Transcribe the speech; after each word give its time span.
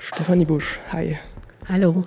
Stefanie 0.00 0.44
Busch, 0.44 0.78
hi. 0.92 1.18
Hallo. 1.68 2.02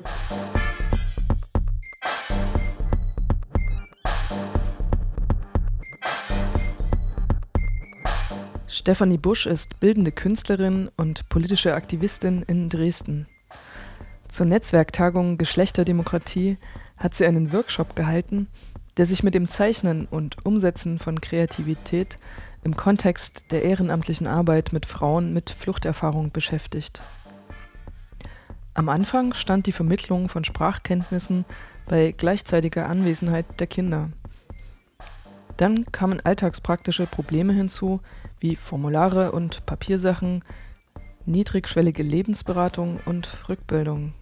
Stefanie 8.68 9.18
Busch 9.18 9.46
ist 9.46 9.79
bildende 9.79 10.12
Künstlerin 10.12 10.89
und 10.97 11.28
politische 11.29 11.76
Aktivistin 11.76 12.43
in 12.43 12.69
Dresden. 12.69 13.27
Zur 14.27 14.46
Netzwerktagung 14.46 15.37
Geschlechterdemokratie 15.37 16.57
hat 16.98 17.16
sie 17.16 17.25
einen 17.25 17.52
Workshop 17.53 17.95
gehalten, 17.95 18.48
der 18.98 19.05
sich 19.05 19.23
mit 19.23 19.34
dem 19.34 19.49
Zeichnen 19.49 20.05
und 20.05 20.45
Umsetzen 20.45 20.99
von 20.99 21.21
Kreativität 21.21 22.17
im 22.63 22.76
Kontext 22.76 23.52
der 23.52 23.63
ehrenamtlichen 23.63 24.27
Arbeit 24.27 24.73
mit 24.73 24.85
Frauen 24.85 25.34
mit 25.34 25.49
Fluchterfahrung 25.49 26.31
beschäftigt. 26.31 27.01
Am 28.73 28.89
Anfang 28.89 29.34
stand 29.34 29.65
die 29.65 29.71
Vermittlung 29.71 30.29
von 30.29 30.43
Sprachkenntnissen 30.43 31.45
bei 31.85 32.11
gleichzeitiger 32.11 32.87
Anwesenheit 32.87 33.45
der 33.59 33.67
Kinder. 33.67 34.09
Dann 35.57 35.85
kamen 35.91 36.21
alltagspraktische 36.23 37.05
Probleme 37.05 37.51
hinzu, 37.51 37.99
wie 38.39 38.55
Formulare 38.55 39.34
und 39.34 39.65
Papiersachen, 39.65 40.43
niedrigschwellige 41.26 42.03
Lebensberatung 42.03 42.99
und 43.05 43.49
Rückbildung. 43.49 44.13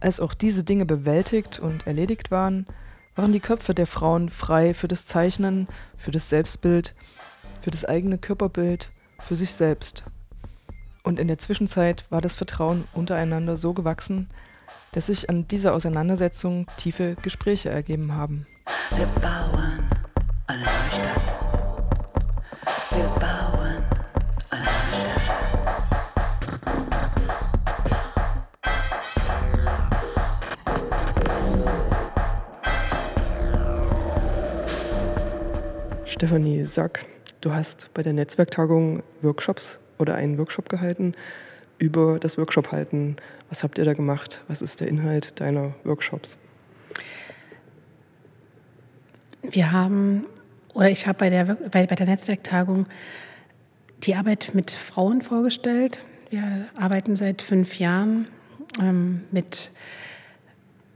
Als 0.00 0.20
auch 0.20 0.34
diese 0.34 0.64
Dinge 0.64 0.86
bewältigt 0.86 1.58
und 1.58 1.86
erledigt 1.86 2.30
waren, 2.30 2.66
waren 3.14 3.32
die 3.32 3.40
Köpfe 3.40 3.74
der 3.74 3.86
Frauen 3.86 4.30
frei 4.30 4.74
für 4.74 4.88
das 4.88 5.04
Zeichnen, 5.04 5.68
für 5.98 6.10
das 6.10 6.28
Selbstbild, 6.28 6.94
für 7.62 7.70
das 7.70 7.84
eigene 7.84 8.18
Körperbild, 8.18 8.90
für 9.20 9.36
sich 9.36 9.54
selbst. 9.54 10.02
Und 11.04 11.18
in 11.18 11.28
der 11.28 11.38
Zwischenzeit 11.38 12.04
war 12.10 12.20
das 12.20 12.36
Vertrauen 12.36 12.84
untereinander 12.92 13.56
so 13.56 13.72
gewachsen, 13.72 14.28
dass 14.92 15.06
sich 15.06 15.30
an 15.30 15.48
dieser 15.48 15.72
Auseinandersetzung 15.74 16.66
tiefe 16.76 17.16
Gespräche 17.22 17.70
ergeben 17.70 18.14
haben. 18.14 18.46
Wir 18.96 19.06
bauen 19.20 19.88
eine 20.48 20.62
neue 20.62 20.90
Stadt. 20.90 21.22
Wir 22.90 23.06
bauen 23.20 23.82
eine 24.50 24.64
neue 24.64 25.20
Stadt. 25.20 25.42
Stefanie, 36.06 36.64
sag, 36.64 37.06
du 37.42 37.52
hast 37.52 37.90
bei 37.92 38.02
der 38.02 38.14
Netzwerktagung 38.14 39.02
Workshops 39.20 39.80
oder 39.98 40.14
einen 40.14 40.38
Workshop 40.38 40.68
gehalten 40.70 41.14
über 41.78 42.18
das 42.18 42.38
Workshop 42.38 42.72
halten. 42.72 43.16
Was 43.48 43.62
habt 43.62 43.76
ihr 43.76 43.84
da 43.84 43.92
gemacht? 43.92 44.40
Was 44.48 44.62
ist 44.62 44.80
der 44.80 44.88
Inhalt 44.88 45.40
deiner 45.40 45.74
Workshops? 45.84 46.38
Wir 49.42 49.72
haben, 49.72 50.26
oder 50.72 50.88
ich 50.88 51.06
habe 51.06 51.18
bei 51.18 51.30
der, 51.30 51.44
bei, 51.44 51.86
bei 51.86 51.94
der 51.96 52.06
Netzwerktagung 52.06 52.86
die 54.04 54.14
Arbeit 54.14 54.52
mit 54.54 54.70
Frauen 54.70 55.22
vorgestellt. 55.22 55.98
Wir 56.30 56.68
arbeiten 56.76 57.16
seit 57.16 57.42
fünf 57.42 57.78
Jahren 57.78 58.28
ähm, 58.80 59.24
mit 59.32 59.72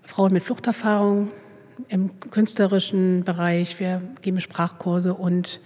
Frauen 0.03 0.33
mit 0.33 0.45
Fluchterfahrung 0.45 1.33
im 1.89 2.21
künstlerischen 2.21 3.25
Bereich. 3.25 3.81
Wir 3.81 4.01
geben 4.23 4.41
Sprachkurse 4.41 5.15
und 5.15 5.61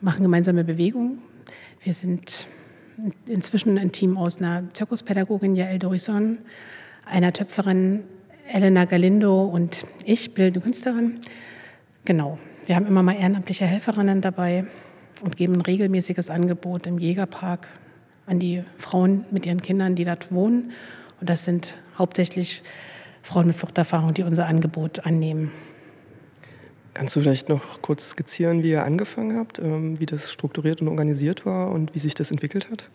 machen 0.00 0.22
gemeinsame 0.22 0.64
Bewegungen. 0.64 1.18
Wir 1.80 1.94
sind 1.94 2.46
inzwischen 3.26 3.78
ein 3.78 3.92
Team 3.92 4.16
aus 4.16 4.38
einer 4.38 4.64
Zirkuspädagogin 4.72 5.54
Jael 5.54 5.78
Dorison, 5.78 6.38
einer 7.04 7.32
Töpferin 7.32 8.04
Elena 8.48 8.84
Galindo 8.84 9.44
und 9.44 9.86
ich, 10.04 10.34
bildende 10.34 10.60
Künstlerin. 10.60 11.20
Genau, 12.04 12.38
wir 12.66 12.76
haben 12.76 12.86
immer 12.86 13.02
mal 13.02 13.14
ehrenamtliche 13.14 13.66
Helferinnen 13.66 14.20
dabei 14.20 14.66
und 15.22 15.36
geben 15.36 15.54
ein 15.54 15.60
regelmäßiges 15.60 16.30
Angebot 16.30 16.86
im 16.86 16.98
Jägerpark 16.98 17.68
an 18.26 18.38
die 18.38 18.62
Frauen 18.78 19.24
mit 19.30 19.46
ihren 19.46 19.62
Kindern, 19.62 19.94
die 19.94 20.04
dort 20.04 20.32
wohnen. 20.32 20.72
Und 21.20 21.30
das 21.30 21.44
sind 21.44 21.74
hauptsächlich 21.98 22.62
Frauen 23.22 23.48
mit 23.48 23.56
Fluchterfahrung, 23.56 24.14
die 24.14 24.22
unser 24.22 24.46
Angebot 24.46 25.04
annehmen. 25.06 25.52
Kannst 26.96 27.14
du 27.14 27.20
vielleicht 27.20 27.50
noch 27.50 27.82
kurz 27.82 28.08
skizzieren, 28.08 28.62
wie 28.62 28.70
ihr 28.70 28.82
angefangen 28.82 29.36
habt, 29.36 29.58
ähm, 29.58 30.00
wie 30.00 30.06
das 30.06 30.32
strukturiert 30.32 30.80
und 30.80 30.88
organisiert 30.88 31.44
war 31.44 31.70
und 31.70 31.94
wie 31.94 31.98
sich 31.98 32.14
das 32.14 32.30
entwickelt 32.30 32.70
hat? 32.70 32.88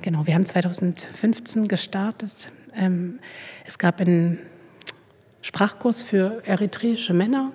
Genau, 0.00 0.26
wir 0.26 0.34
haben 0.34 0.46
2015 0.46 1.68
gestartet. 1.68 2.50
Ähm, 2.74 3.18
es 3.66 3.76
gab 3.76 4.00
einen 4.00 4.38
Sprachkurs 5.42 6.02
für 6.02 6.42
eritreische 6.46 7.12
Männer, 7.12 7.52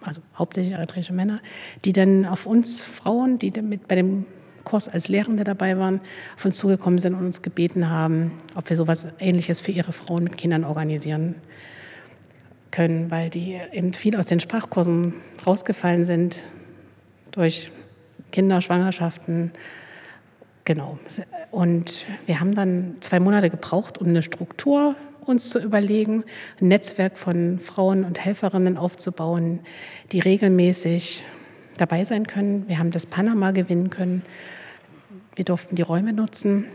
also 0.00 0.22
hauptsächlich 0.34 0.72
eritreische 0.72 1.12
Männer, 1.12 1.42
die 1.84 1.92
dann 1.92 2.24
auf 2.24 2.46
uns 2.46 2.80
Frauen, 2.80 3.36
die 3.36 3.50
mit 3.60 3.88
bei 3.88 3.94
dem 3.94 4.24
Kurs 4.64 4.88
als 4.88 5.08
Lehrende 5.08 5.44
dabei 5.44 5.76
waren, 5.76 6.00
auf 6.34 6.46
uns 6.46 6.56
zugekommen 6.56 6.98
sind 6.98 7.12
und 7.12 7.26
uns 7.26 7.42
gebeten 7.42 7.90
haben, 7.90 8.32
ob 8.54 8.70
wir 8.70 8.76
sowas 8.78 9.06
Ähnliches 9.18 9.60
für 9.60 9.70
ihre 9.70 9.92
Frauen 9.92 10.24
mit 10.24 10.38
Kindern 10.38 10.64
organisieren 10.64 11.34
weil 13.10 13.30
die 13.30 13.58
eben 13.72 13.92
viel 13.92 14.16
aus 14.16 14.26
den 14.26 14.40
Sprachkursen 14.40 15.14
rausgefallen 15.46 16.04
sind 16.04 16.44
durch 17.30 17.70
Kinderschwangerschaften. 18.30 19.52
Genau. 20.64 20.98
Und 21.50 22.04
wir 22.26 22.40
haben 22.40 22.54
dann 22.54 22.96
zwei 23.00 23.20
Monate 23.20 23.50
gebraucht, 23.50 23.98
um 23.98 24.08
eine 24.08 24.22
Struktur 24.22 24.94
uns 25.24 25.50
zu 25.50 25.58
überlegen, 25.58 26.24
ein 26.60 26.68
Netzwerk 26.68 27.18
von 27.18 27.58
Frauen 27.58 28.04
und 28.04 28.24
Helferinnen 28.24 28.76
aufzubauen, 28.76 29.60
die 30.12 30.20
regelmäßig 30.20 31.24
dabei 31.76 32.04
sein 32.04 32.26
können. 32.26 32.68
Wir 32.68 32.78
haben 32.78 32.90
das 32.90 33.06
Panama 33.06 33.50
gewinnen 33.50 33.90
können. 33.90 34.22
Wir 35.36 35.44
durften 35.44 35.76
die 35.76 35.82
Räume 35.82 36.12
nutzen 36.12 36.66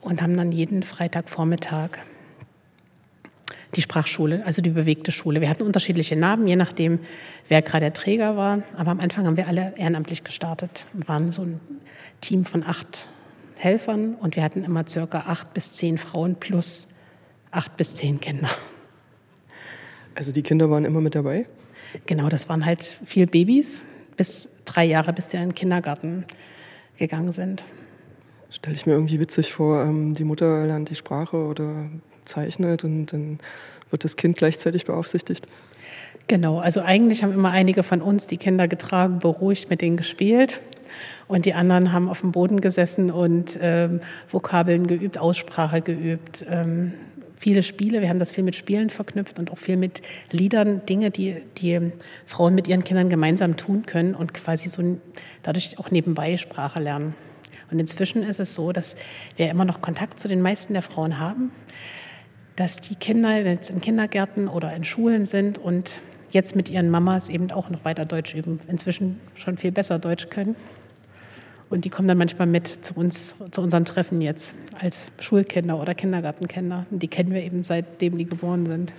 und 0.00 0.22
haben 0.22 0.36
dann 0.36 0.52
jeden 0.52 0.82
Freitagvormittag 0.82 1.98
die 3.76 3.82
Sprachschule, 3.82 4.44
also 4.44 4.62
die 4.62 4.70
bewegte 4.70 5.12
Schule. 5.12 5.40
Wir 5.40 5.48
hatten 5.48 5.62
unterschiedliche 5.62 6.16
Namen, 6.16 6.46
je 6.46 6.56
nachdem, 6.56 7.00
wer 7.48 7.62
gerade 7.62 7.80
der 7.80 7.92
Träger 7.92 8.36
war. 8.36 8.62
Aber 8.76 8.90
am 8.90 9.00
Anfang 9.00 9.26
haben 9.26 9.36
wir 9.36 9.48
alle 9.48 9.74
ehrenamtlich 9.76 10.24
gestartet 10.24 10.86
und 10.94 11.08
waren 11.08 11.32
so 11.32 11.42
ein 11.42 11.60
Team 12.20 12.44
von 12.44 12.62
acht 12.62 13.08
Helfern 13.56 14.14
und 14.14 14.36
wir 14.36 14.42
hatten 14.42 14.64
immer 14.64 14.86
circa 14.86 15.24
acht 15.26 15.54
bis 15.54 15.72
zehn 15.72 15.98
Frauen 15.98 16.36
plus 16.36 16.88
acht 17.50 17.76
bis 17.76 17.94
zehn 17.94 18.20
Kinder. 18.20 18.50
Also 20.14 20.32
die 20.32 20.42
Kinder 20.42 20.70
waren 20.70 20.84
immer 20.84 21.00
mit 21.00 21.14
dabei? 21.14 21.46
Genau, 22.06 22.28
das 22.28 22.48
waren 22.48 22.64
halt 22.64 22.98
vier 23.04 23.26
Babys 23.26 23.82
bis 24.16 24.48
drei 24.64 24.84
Jahre, 24.84 25.12
bis 25.12 25.28
die 25.28 25.36
in 25.36 25.42
den 25.42 25.54
Kindergarten 25.54 26.24
gegangen 26.96 27.32
sind. 27.32 27.64
Stelle 28.50 28.76
ich 28.76 28.86
mir 28.86 28.92
irgendwie 28.92 29.18
witzig 29.18 29.52
vor, 29.52 29.82
ähm, 29.82 30.14
die 30.14 30.24
Mutter 30.24 30.66
lernt 30.66 30.90
die 30.90 30.94
Sprache 30.94 31.36
oder 31.36 31.90
zeichnet 32.24 32.84
und 32.84 33.06
dann 33.06 33.38
wird 33.90 34.04
das 34.04 34.16
Kind 34.16 34.36
gleichzeitig 34.36 34.84
beaufsichtigt? 34.84 35.46
Genau, 36.26 36.58
also 36.58 36.80
eigentlich 36.80 37.22
haben 37.22 37.32
immer 37.32 37.50
einige 37.50 37.82
von 37.82 38.00
uns 38.00 38.26
die 38.26 38.38
Kinder 38.38 38.66
getragen, 38.66 39.18
beruhigt 39.18 39.70
mit 39.70 39.82
denen 39.82 39.96
gespielt. 39.96 40.60
Und 41.26 41.44
die 41.44 41.54
anderen 41.54 41.92
haben 41.92 42.08
auf 42.08 42.20
dem 42.20 42.32
Boden 42.32 42.60
gesessen 42.60 43.10
und 43.10 43.58
ähm, 43.60 44.00
Vokabeln 44.28 44.86
geübt, 44.86 45.18
Aussprache 45.18 45.80
geübt, 45.80 46.44
ähm, 46.48 46.94
viele 47.36 47.62
Spiele. 47.62 48.00
Wir 48.00 48.08
haben 48.08 48.18
das 48.18 48.30
viel 48.30 48.44
mit 48.44 48.56
Spielen 48.56 48.90
verknüpft 48.90 49.38
und 49.38 49.50
auch 49.50 49.58
viel 49.58 49.76
mit 49.76 50.02
Liedern, 50.30 50.86
Dinge, 50.86 51.10
die 51.10 51.36
die 51.58 51.92
Frauen 52.26 52.54
mit 52.54 52.68
ihren 52.68 52.84
Kindern 52.84 53.08
gemeinsam 53.08 53.56
tun 53.56 53.84
können 53.84 54.14
und 54.14 54.34
quasi 54.34 54.68
so 54.68 54.98
dadurch 55.42 55.78
auch 55.78 55.90
nebenbei 55.90 56.36
Sprache 56.36 56.80
lernen. 56.80 57.14
Und 57.70 57.80
inzwischen 57.80 58.22
ist 58.22 58.40
es 58.40 58.54
so, 58.54 58.72
dass 58.72 58.96
wir 59.36 59.50
immer 59.50 59.64
noch 59.64 59.80
Kontakt 59.80 60.20
zu 60.20 60.28
den 60.28 60.42
meisten 60.42 60.74
der 60.74 60.82
Frauen 60.82 61.18
haben 61.18 61.50
dass 62.56 62.80
die 62.80 62.94
Kinder 62.94 63.42
jetzt 63.42 63.70
in 63.70 63.80
Kindergärten 63.80 64.48
oder 64.48 64.74
in 64.74 64.84
Schulen 64.84 65.24
sind 65.24 65.58
und 65.58 66.00
jetzt 66.30 66.56
mit 66.56 66.68
ihren 66.70 66.90
Mamas 66.90 67.28
eben 67.28 67.50
auch 67.50 67.70
noch 67.70 67.84
weiter 67.84 68.04
Deutsch 68.04 68.34
üben, 68.34 68.60
inzwischen 68.68 69.20
schon 69.34 69.56
viel 69.56 69.72
besser 69.72 69.98
Deutsch 69.98 70.28
können. 70.28 70.56
Und 71.70 71.84
die 71.84 71.90
kommen 71.90 72.06
dann 72.06 72.18
manchmal 72.18 72.46
mit 72.46 72.68
zu 72.68 72.94
uns, 72.94 73.34
zu 73.50 73.60
unseren 73.60 73.84
Treffen 73.84 74.20
jetzt 74.20 74.54
als 74.78 75.10
Schulkinder 75.18 75.80
oder 75.80 75.94
Kindergartenkinder. 75.94 76.86
Und 76.90 77.02
die 77.02 77.08
kennen 77.08 77.32
wir 77.32 77.42
eben 77.42 77.62
seitdem 77.62 78.18
die 78.18 78.26
geboren 78.26 78.66
sind. 78.66 78.92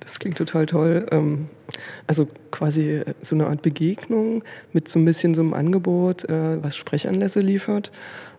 Das 0.00 0.18
klingt 0.18 0.38
total 0.38 0.66
toll. 0.66 1.06
Ähm, 1.10 1.48
also 2.06 2.26
quasi 2.50 3.02
so 3.20 3.34
eine 3.34 3.46
Art 3.46 3.62
Begegnung 3.62 4.42
mit 4.72 4.88
so 4.88 4.98
ein 4.98 5.04
bisschen 5.04 5.34
so 5.34 5.42
einem 5.42 5.52
Angebot, 5.52 6.24
äh, 6.24 6.62
was 6.62 6.76
Sprechanlässe 6.76 7.40
liefert, 7.40 7.92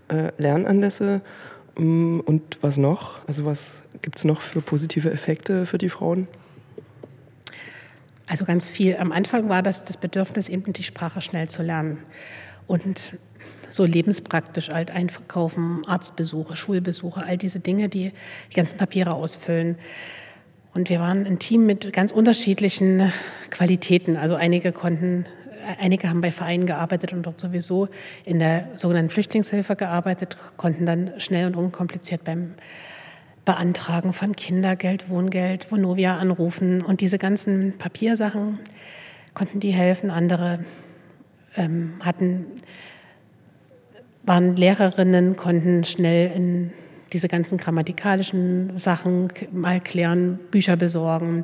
äh, 0.07 0.31
Lernanlässe 0.37 1.21
und 1.79 2.57
was 2.61 2.77
noch? 2.77 3.25
Also 3.27 3.45
was 3.45 3.83
gibt 4.01 4.17
es 4.17 4.25
noch 4.25 4.41
für 4.41 4.61
positive 4.61 5.11
Effekte 5.11 5.65
für 5.65 5.77
die 5.77 5.89
Frauen? 5.89 6.27
Also 8.27 8.45
ganz 8.45 8.69
viel. 8.69 8.95
Am 8.97 9.11
Anfang 9.11 9.49
war 9.49 9.63
das 9.63 9.85
das 9.85 9.97
Bedürfnis, 9.97 10.49
eben 10.49 10.71
die 10.73 10.83
Sprache 10.83 11.21
schnell 11.21 11.49
zu 11.49 11.63
lernen. 11.63 11.99
Und 12.67 13.13
so 13.71 13.85
lebenspraktisch 13.85 14.69
halt 14.69 14.91
einkaufen, 14.91 15.81
Arztbesuche, 15.87 16.55
Schulbesuche, 16.55 17.25
all 17.25 17.37
diese 17.37 17.59
Dinge, 17.59 17.89
die 17.89 18.11
die 18.51 18.55
ganzen 18.55 18.77
Papiere 18.77 19.13
ausfüllen. 19.13 19.77
Und 20.75 20.89
wir 20.89 20.99
waren 20.99 21.25
ein 21.25 21.39
Team 21.39 21.65
mit 21.65 21.91
ganz 21.93 22.11
unterschiedlichen 22.11 23.11
Qualitäten. 23.49 24.17
Also 24.17 24.35
einige 24.35 24.71
konnten, 24.71 25.25
einige 25.79 26.09
haben 26.09 26.21
bei 26.21 26.31
Vereinen 26.31 26.65
gearbeitet 26.65 27.13
und 27.13 27.23
dort 27.23 27.39
sowieso 27.39 27.87
in 28.25 28.39
der 28.39 28.69
sogenannten 28.75 29.09
Flüchtlingshilfe 29.09 29.75
gearbeitet, 29.75 30.37
konnten 30.57 30.85
dann 30.85 31.13
schnell 31.19 31.47
und 31.47 31.55
unkompliziert 31.55 32.23
beim 32.23 32.55
Beantragen 33.45 34.13
von 34.13 34.35
Kindergeld, 34.35 35.09
Wohngeld, 35.09 35.71
Vonovia 35.71 36.17
anrufen 36.17 36.81
und 36.81 37.01
diese 37.01 37.17
ganzen 37.17 37.77
Papiersachen 37.77 38.59
konnten 39.33 39.59
die 39.59 39.71
helfen. 39.71 40.11
Andere 40.11 40.65
ähm, 41.55 41.93
hatten 42.01 42.45
waren 44.23 44.55
Lehrerinnen, 44.55 45.35
konnten 45.35 45.83
schnell 45.83 46.31
in 46.35 46.71
diese 47.13 47.27
ganzen 47.27 47.57
grammatikalischen 47.57 48.77
Sachen 48.77 49.29
mal 49.51 49.79
klären, 49.79 50.39
Bücher 50.51 50.75
besorgen. 50.75 51.43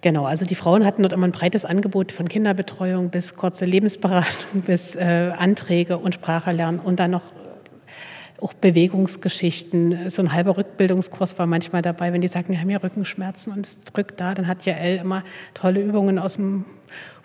Genau, 0.00 0.24
also 0.24 0.44
die 0.44 0.54
Frauen 0.54 0.84
hatten 0.84 1.02
dort 1.02 1.12
immer 1.12 1.26
ein 1.26 1.32
breites 1.32 1.64
Angebot 1.64 2.12
von 2.12 2.28
Kinderbetreuung 2.28 3.10
bis 3.10 3.34
kurze 3.34 3.64
Lebensberatung, 3.64 4.62
bis 4.66 4.94
äh, 4.94 5.32
Anträge 5.36 5.98
und 5.98 6.14
Sprache 6.14 6.52
lernen 6.52 6.78
und 6.78 7.00
dann 7.00 7.10
noch 7.10 7.32
äh, 7.32 8.40
auch 8.40 8.52
Bewegungsgeschichten. 8.52 10.08
So 10.08 10.22
ein 10.22 10.32
halber 10.32 10.56
Rückbildungskurs 10.56 11.38
war 11.38 11.46
manchmal 11.46 11.82
dabei, 11.82 12.12
wenn 12.12 12.20
die 12.20 12.28
sagen, 12.28 12.50
wir 12.50 12.60
haben 12.60 12.70
ja 12.70 12.78
Rückenschmerzen 12.78 13.52
und 13.52 13.66
es 13.66 13.80
drückt 13.80 14.20
da, 14.20 14.34
dann 14.34 14.46
hat 14.46 14.64
ja 14.64 14.74
Elle 14.74 15.00
immer 15.00 15.24
tolle 15.54 15.80
Übungen 15.80 16.20
aus 16.20 16.36
dem 16.36 16.64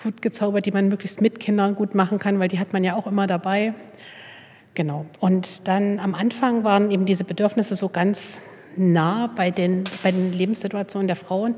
Hut 0.04 0.24
gezaubert, 0.24 0.66
die 0.66 0.72
man 0.72 0.88
möglichst 0.88 1.22
mit 1.22 1.40
Kindern 1.40 1.76
gut 1.76 1.94
machen 1.94 2.18
kann, 2.18 2.40
weil 2.40 2.48
die 2.48 2.60
hat 2.60 2.74
man 2.74 2.84
ja 2.84 2.96
auch 2.96 3.06
immer 3.06 3.28
dabei. 3.28 3.76
Genau. 4.74 5.06
Und 5.19 5.68
dann 5.68 6.00
am 6.00 6.16
Anfang 6.16 6.64
waren 6.64 6.90
eben 6.90 7.06
diese 7.06 7.24
Bedürfnisse 7.24 7.76
so 7.76 7.90
ganz 7.90 8.42
nah 8.76 9.28
bei 9.28 9.52
den, 9.52 9.84
bei 10.02 10.12
den 10.12 10.34
Lebenssituationen 10.34 11.06
der 11.06 11.16
Frauen. 11.16 11.56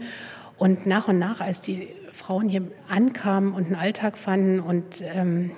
Und 0.57 0.86
nach 0.86 1.07
und 1.07 1.19
nach, 1.19 1.42
als 1.42 1.62
die 1.62 1.90
Frauen 2.12 2.48
hier 2.48 2.63
ankamen 2.88 3.54
und 3.54 3.66
einen 3.66 3.75
Alltag 3.75 4.18
fanden 4.18 4.60
und 4.60 5.04
ähm, 5.13 5.52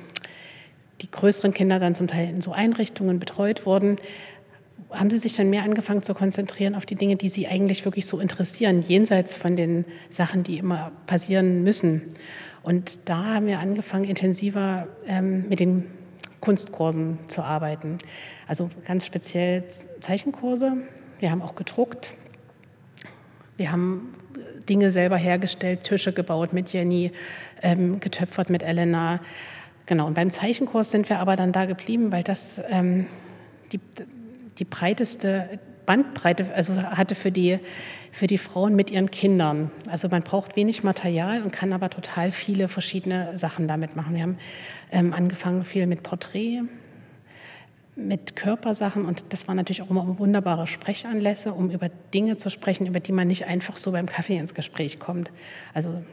die 1.02 1.12
größeren 1.12 1.54
Kinder 1.54 1.80
dann 1.80 1.96
zum 1.96 2.08
Teil 2.08 2.30
in 2.30 2.42
so 2.42 2.52
Einrichtungen 2.52 3.20
betreut 3.20 3.66
wurden, 3.66 3.98
haben 4.92 5.10
sie 5.10 5.18
sich 5.18 5.36
dann 5.36 5.50
mehr 5.50 5.64
angefangen 5.64 6.02
zu 6.02 6.14
konzentrieren 6.14 6.74
auf 6.74 6.86
die 6.86 6.96
Dinge, 6.96 7.18
die 7.18 7.30
sie 7.30 7.48
eigentlich 7.48 7.84
wirklich 7.86 8.06
so 8.06 8.20
interessieren, 8.20 8.82
jenseits 8.82 9.36
von 9.36 9.56
den 9.56 9.86
Sachen, 10.10 10.44
die 10.44 10.58
immer 10.58 10.92
passieren 11.06 11.64
müssen. 11.64 12.14
Und 12.64 13.00
da 13.06 13.36
haben 13.36 13.48
wir 13.48 13.60
angefangen, 13.60 14.06
intensiver 14.06 14.88
ähm, 15.06 15.48
mit 15.50 15.60
den 15.60 15.86
Kunstkursen 16.40 17.20
zu 17.28 17.44
arbeiten. 17.44 17.98
Also 18.48 18.70
ganz 18.86 19.06
speziell 19.06 19.66
Zeichenkurse. 20.00 20.78
Wir 21.20 21.32
haben 21.32 21.42
auch 21.42 21.56
gedruckt. 21.56 22.14
Wir 23.58 23.72
haben 23.72 24.14
Dinge 24.68 24.92
selber 24.92 25.18
hergestellt, 25.18 25.84
Tische 25.84 26.14
gebaut 26.14 26.54
mit 26.54 26.74
Jenny, 26.74 27.12
ähm, 27.62 28.00
getöpfert 28.00 28.50
mit 28.50 28.64
Elena. 28.64 29.20
Genau, 29.86 30.08
und 30.08 30.14
beim 30.14 30.32
Zeichenkurs 30.32 30.92
sind 30.92 31.10
wir 31.10 31.20
aber 31.20 31.36
dann 31.36 31.52
da 31.52 31.66
geblieben, 31.66 32.12
weil 32.12 32.24
das 32.24 32.62
ähm, 32.70 33.08
die, 33.72 33.80
die 34.58 34.66
breiteste 34.66 35.60
Bandbreite 35.88 36.54
also 36.54 36.76
hatte 36.76 37.16
für 37.16 37.32
die, 37.32 37.60
für 38.12 38.28
die 38.28 38.38
Frauen 38.38 38.76
mit 38.76 38.92
ihren 38.92 39.10
Kindern. 39.10 39.72
Also 39.90 40.10
man 40.10 40.22
braucht 40.22 40.56
wenig 40.56 40.84
Material 40.84 41.42
und 41.42 41.52
kann 41.52 41.74
aber 41.74 41.90
total 41.90 42.32
viele 42.32 42.68
verschiedene 42.68 43.38
Sachen 43.38 43.68
damit 43.68 43.96
machen. 43.96 44.14
Wir 44.14 44.24
haben 44.24 44.38
ähm, 44.92 45.14
angefangen 45.14 45.64
viel 45.64 45.88
mit 45.88 46.04
Porträt, 46.04 46.64
mit 47.98 48.36
Körpersachen 48.36 49.06
und 49.06 49.26
das 49.30 49.48
waren 49.48 49.58
natürlich 49.58 49.82
auch 49.82 49.90
immer 49.90 50.20
wunderbare 50.20 50.68
Sprechanlässe, 50.68 51.54
um 51.54 51.72
über 51.72 51.90
Dinge 52.14 52.38
zu 52.38 52.50
sprechen, 52.50 52.86
über 52.86 53.00
die 53.00 53.12
man 53.12 53.28
nicht 53.28 53.46
einfach 53.46 53.78
so 53.78 53.92
beim 53.92 54.06
Kaffee 54.06 54.38
ins 54.38 54.54
Gespräch 54.54 55.00
kommt. 55.00 55.32
Also 55.74 56.04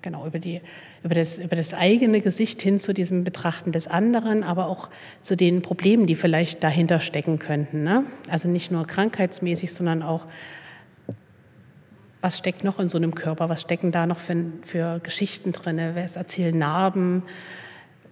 genau, 0.00 0.26
über, 0.26 0.38
die, 0.38 0.62
über, 1.02 1.14
das, 1.14 1.36
über 1.36 1.54
das 1.54 1.74
eigene 1.74 2.22
Gesicht 2.22 2.62
hin 2.62 2.80
zu 2.80 2.94
diesem 2.94 3.24
Betrachten 3.24 3.72
des 3.72 3.86
anderen, 3.86 4.42
aber 4.42 4.68
auch 4.68 4.88
zu 5.20 5.36
den 5.36 5.60
Problemen, 5.60 6.06
die 6.06 6.14
vielleicht 6.14 6.64
dahinter 6.64 7.00
stecken 7.00 7.38
könnten. 7.38 7.82
Ne? 7.82 8.04
Also 8.28 8.48
nicht 8.48 8.70
nur 8.70 8.86
krankheitsmäßig, 8.86 9.72
sondern 9.74 10.02
auch, 10.02 10.26
was 12.22 12.38
steckt 12.38 12.64
noch 12.64 12.78
in 12.78 12.88
so 12.88 12.96
einem 12.96 13.14
Körper, 13.14 13.50
was 13.50 13.60
stecken 13.60 13.92
da 13.92 14.06
noch 14.06 14.18
für, 14.18 14.46
für 14.62 14.98
Geschichten 15.00 15.52
drin, 15.52 15.78
es 15.78 16.16
erzählen 16.16 16.56
Narben, 16.56 17.22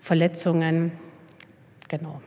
Verletzungen, 0.00 0.93
genau. 1.88 2.20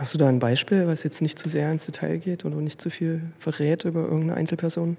Hast 0.00 0.14
du 0.14 0.18
da 0.18 0.30
ein 0.30 0.38
Beispiel, 0.38 0.86
was 0.86 1.02
jetzt 1.02 1.20
nicht 1.20 1.38
zu 1.38 1.50
sehr 1.50 1.70
ins 1.70 1.84
Detail 1.84 2.16
geht 2.16 2.46
oder 2.46 2.56
nicht 2.56 2.80
zu 2.80 2.88
viel 2.88 3.20
verrät 3.38 3.84
über 3.84 4.00
irgendeine 4.00 4.32
Einzelperson? 4.32 4.96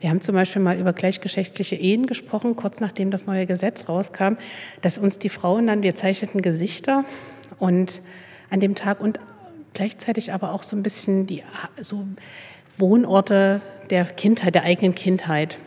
Wir 0.00 0.08
haben 0.08 0.22
zum 0.22 0.34
Beispiel 0.34 0.62
mal 0.62 0.78
über 0.78 0.94
gleichgeschlechtliche 0.94 1.76
Ehen 1.76 2.06
gesprochen, 2.06 2.56
kurz 2.56 2.80
nachdem 2.80 3.10
das 3.10 3.26
neue 3.26 3.44
Gesetz 3.44 3.90
rauskam, 3.90 4.36
dass 4.80 4.96
uns 4.96 5.18
die 5.18 5.28
Frauen 5.28 5.66
dann, 5.66 5.82
wir 5.82 5.94
zeichneten 5.94 6.40
Gesichter 6.40 7.04
und 7.58 8.00
an 8.48 8.60
dem 8.60 8.74
Tag 8.74 9.00
und 9.00 9.20
gleichzeitig 9.74 10.32
aber 10.32 10.54
auch 10.54 10.62
so 10.62 10.74
ein 10.74 10.82
bisschen 10.82 11.26
die 11.26 11.42
so 11.78 12.06
Wohnorte 12.78 13.60
der 13.90 14.06
Kindheit, 14.06 14.54
der 14.54 14.62
eigenen 14.62 14.94
Kindheit. 14.94 15.58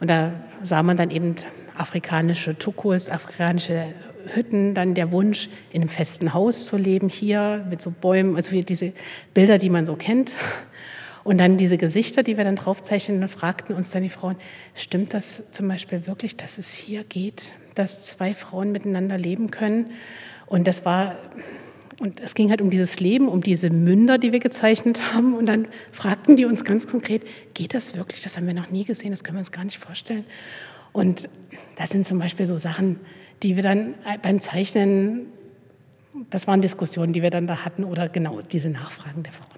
Und 0.00 0.10
da 0.10 0.32
sah 0.60 0.82
man 0.82 0.96
dann 0.96 1.12
eben 1.12 1.36
afrikanische 1.76 2.58
Tukus, 2.58 3.10
afrikanische 3.10 3.94
Hütten, 4.34 4.74
dann 4.74 4.94
der 4.94 5.12
Wunsch, 5.12 5.48
in 5.70 5.82
einem 5.82 5.88
festen 5.88 6.34
Haus 6.34 6.66
zu 6.66 6.76
leben, 6.76 7.08
hier 7.08 7.66
mit 7.68 7.82
so 7.82 7.90
Bäumen, 7.90 8.36
also 8.36 8.60
diese 8.60 8.92
Bilder, 9.32 9.58
die 9.58 9.70
man 9.70 9.86
so 9.86 9.96
kennt. 9.96 10.32
Und 11.24 11.38
dann 11.38 11.56
diese 11.56 11.78
Gesichter, 11.78 12.22
die 12.22 12.36
wir 12.36 12.44
dann 12.44 12.56
draufzeichnen, 12.56 13.26
fragten 13.28 13.74
uns 13.74 13.90
dann 13.90 14.02
die 14.02 14.10
Frauen, 14.10 14.36
stimmt 14.74 15.14
das 15.14 15.50
zum 15.50 15.66
Beispiel 15.68 16.06
wirklich, 16.06 16.36
dass 16.36 16.58
es 16.58 16.74
hier 16.74 17.02
geht, 17.02 17.52
dass 17.74 18.02
zwei 18.02 18.34
Frauen 18.34 18.72
miteinander 18.72 19.16
leben 19.16 19.50
können? 19.50 19.90
Und 20.46 20.66
das 20.66 20.84
war, 20.84 21.16
und 22.00 22.20
es 22.20 22.34
ging 22.34 22.50
halt 22.50 22.60
um 22.60 22.68
dieses 22.68 23.00
Leben, 23.00 23.28
um 23.28 23.40
diese 23.40 23.70
Münder, 23.70 24.18
die 24.18 24.32
wir 24.32 24.40
gezeichnet 24.40 25.14
haben. 25.14 25.34
Und 25.34 25.46
dann 25.46 25.68
fragten 25.92 26.36
die 26.36 26.44
uns 26.44 26.64
ganz 26.64 26.86
konkret, 26.86 27.22
geht 27.54 27.72
das 27.72 27.96
wirklich? 27.96 28.22
Das 28.22 28.36
haben 28.36 28.46
wir 28.46 28.54
noch 28.54 28.70
nie 28.70 28.84
gesehen, 28.84 29.10
das 29.10 29.24
können 29.24 29.36
wir 29.36 29.40
uns 29.40 29.52
gar 29.52 29.64
nicht 29.64 29.78
vorstellen. 29.78 30.24
Und 30.92 31.30
das 31.76 31.90
sind 31.90 32.04
zum 32.06 32.18
Beispiel 32.18 32.46
so 32.46 32.58
Sachen, 32.58 33.00
die 33.42 33.56
wir 33.56 33.62
dann 33.62 33.94
beim 34.22 34.40
Zeichnen, 34.40 35.26
das 36.30 36.46
waren 36.46 36.60
Diskussionen, 36.60 37.12
die 37.12 37.22
wir 37.22 37.30
dann 37.30 37.46
da 37.46 37.64
hatten, 37.64 37.84
oder 37.84 38.08
genau 38.08 38.40
diese 38.40 38.70
Nachfragen 38.70 39.22
der 39.22 39.32
Frauen. 39.32 39.50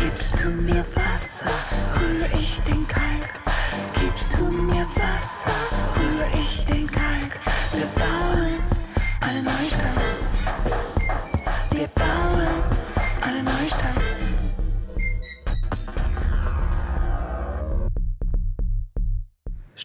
Gibst 0.00 0.42
du 0.42 0.48
mir 0.48 0.84
Wasser, 0.94 1.50
rühre 2.00 2.28
ich 2.38 2.60
den 2.60 2.86
Kalk. 2.88 3.34
Gibst 4.00 4.38
du 4.38 4.44
mir 4.44 4.86
Wasser, 4.96 5.50
rühre 5.96 6.26
ich 6.40 6.64
den 6.64 6.86
Kalk. 6.86 7.38
Wir 7.72 7.86
bauen 7.96 8.54
eine 9.20 9.42
Neustadt. 9.42 9.98
Wir 11.72 11.88
bauen 11.88 12.27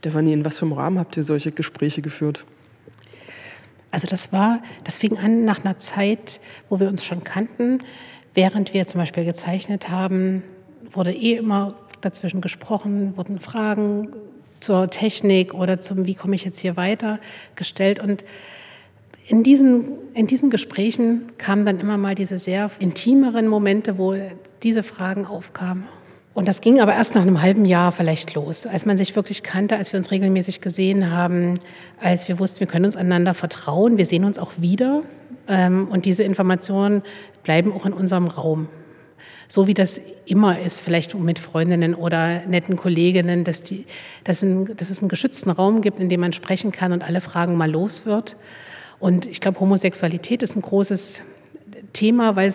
Stefanie, 0.04 0.34
in 0.34 0.44
was 0.44 0.58
für 0.58 0.66
einem 0.66 0.74
Rahmen 0.74 1.00
habt 1.00 1.16
ihr 1.16 1.24
solche 1.24 1.54
Gespräche 1.54 2.02
geführt? 2.02 2.44
Also 3.90 4.06
das 4.06 4.34
war, 4.34 4.62
das 4.84 4.98
fing 4.98 5.18
an 5.18 5.46
nach 5.46 5.64
einer 5.64 5.78
Zeit, 5.78 6.42
wo 6.68 6.82
wir 6.82 6.90
uns 6.90 7.06
schon 7.06 7.24
kannten. 7.24 7.78
Während 8.34 8.74
wir 8.74 8.86
zum 8.86 9.00
Beispiel 9.00 9.24
gezeichnet 9.24 9.88
haben, 9.88 10.44
wurde 10.92 11.14
eh 11.14 11.36
immer 11.36 11.76
dazwischen 12.02 12.42
gesprochen, 12.42 13.16
wurden 13.16 13.40
Fragen 13.40 14.10
zur 14.60 14.90
Technik 14.90 15.54
oder 15.54 15.80
zum, 15.80 16.06
wie 16.06 16.16
komme 16.16 16.36
ich 16.36 16.44
jetzt 16.44 16.60
hier 16.60 16.76
weiter, 16.76 17.20
gestellt. 17.56 18.02
Und 18.02 18.26
in 19.28 19.42
diesen, 19.42 19.86
in 20.16 20.28
diesen 20.28 20.50
Gesprächen 20.50 21.32
kamen 21.38 21.66
dann 21.66 21.80
immer 21.80 21.98
mal 21.98 22.14
diese 22.14 22.38
sehr 22.40 22.70
intimeren 22.80 23.48
Momente, 23.48 23.98
wo 23.98 24.18
diese 24.64 24.84
Fragen 24.84 25.26
aufkamen. 25.26 25.88
Und 26.34 26.48
das 26.48 26.62
ging 26.62 26.80
aber 26.80 26.94
erst 26.94 27.14
nach 27.14 27.22
einem 27.22 27.42
halben 27.42 27.64
Jahr 27.64 27.92
vielleicht 27.92 28.34
los, 28.34 28.66
als 28.66 28.86
man 28.86 28.98
sich 28.98 29.16
wirklich 29.16 29.44
kannte, 29.44 29.78
als 29.78 29.94
wir 29.94 30.00
uns 30.00 30.10
regelmäßig 30.10 30.62
gesehen 30.62 31.12
haben, 31.12 31.60
als 32.02 32.28
wir 32.28 32.40
wussten, 32.40 32.62
wir 32.62 32.68
können 32.68 32.86
uns 32.86 32.96
einander 32.96 33.36
vertrauen, 33.36 33.98
wir 33.98 34.08
sehen 34.08 34.26
uns 34.26 34.40
auch 34.40 34.54
wieder. 34.58 35.04
Ähm, 35.48 35.88
und 35.90 36.06
diese 36.06 36.24
Informationen 36.24 37.04
bleiben 37.44 37.72
auch 37.72 37.86
in 37.86 37.94
unserem 37.94 38.28
Raum. 38.28 38.68
So 39.48 39.68
wie 39.68 39.76
das 39.76 40.02
immer 40.26 40.60
ist, 40.60 40.82
vielleicht 40.82 41.14
mit 41.14 41.38
Freundinnen 41.38 41.94
oder 41.94 42.42
netten 42.48 42.78
Kolleginnen, 42.78 43.44
dass, 43.44 43.62
die, 43.62 43.86
dass, 44.24 44.42
ein, 44.42 44.76
dass 44.76 44.90
es 44.90 45.02
einen 45.02 45.10
geschützten 45.10 45.52
Raum 45.52 45.82
gibt, 45.82 46.00
in 46.00 46.10
dem 46.10 46.22
man 46.22 46.34
sprechen 46.34 46.72
kann 46.72 46.94
und 46.94 47.04
alle 47.04 47.22
Fragen 47.22 47.56
mal 47.56 47.70
los 47.70 48.08
wird. 48.08 48.38
Und 49.00 49.28
ich 49.28 49.42
glaube, 49.42 49.60
Homosexualität 49.60 50.42
ist 50.42 50.56
ein 50.56 50.62
großes 50.62 51.22
Thema, 51.94 52.36
weil, 52.36 52.52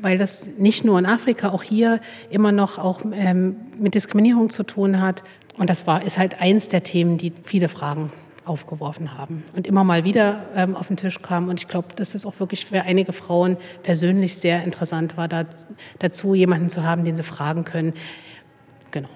weil 0.00 0.18
das 0.18 0.48
nicht 0.58 0.84
nur 0.84 0.98
in 0.98 1.06
Afrika, 1.06 1.50
auch 1.50 1.62
hier 1.62 2.00
immer 2.30 2.50
noch 2.50 2.78
auch 2.78 3.02
ähm, 3.12 3.56
mit 3.78 3.94
Diskriminierung 3.94 4.50
zu 4.50 4.62
tun 4.62 5.00
hat. 5.00 5.22
Und 5.56 5.70
das 5.70 5.86
war, 5.86 6.02
ist 6.02 6.18
halt 6.18 6.40
eins 6.40 6.68
der 6.68 6.82
Themen, 6.82 7.16
die 7.16 7.32
viele 7.44 7.68
Fragen 7.68 8.10
aufgeworfen 8.44 9.16
haben 9.16 9.42
und 9.56 9.66
immer 9.66 9.84
mal 9.84 10.04
wieder 10.04 10.44
ähm, 10.54 10.76
auf 10.76 10.88
den 10.88 10.96
Tisch 10.96 11.22
kam. 11.22 11.48
Und 11.48 11.60
ich 11.60 11.68
glaube, 11.68 11.88
dass 11.96 12.14
es 12.14 12.26
auch 12.26 12.40
wirklich 12.40 12.66
für 12.66 12.82
einige 12.82 13.12
Frauen 13.12 13.56
persönlich 13.82 14.36
sehr 14.36 14.62
interessant 14.64 15.16
war, 15.16 15.28
da, 15.28 15.44
dazu 15.98 16.34
jemanden 16.34 16.68
zu 16.68 16.84
haben, 16.84 17.04
den 17.04 17.16
sie 17.16 17.22
fragen 17.22 17.64
können. 17.64 17.94
Genau. 18.90 19.08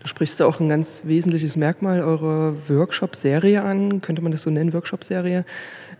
Du 0.00 0.08
sprichst 0.08 0.38
da 0.38 0.46
auch 0.46 0.60
ein 0.60 0.68
ganz 0.68 1.02
wesentliches 1.06 1.56
Merkmal 1.56 2.00
eurer 2.00 2.54
Workshop-Serie 2.68 3.62
an, 3.62 4.02
könnte 4.02 4.20
man 4.20 4.32
das 4.32 4.42
so 4.42 4.50
nennen, 4.50 4.74
Workshop-Serie, 4.74 5.46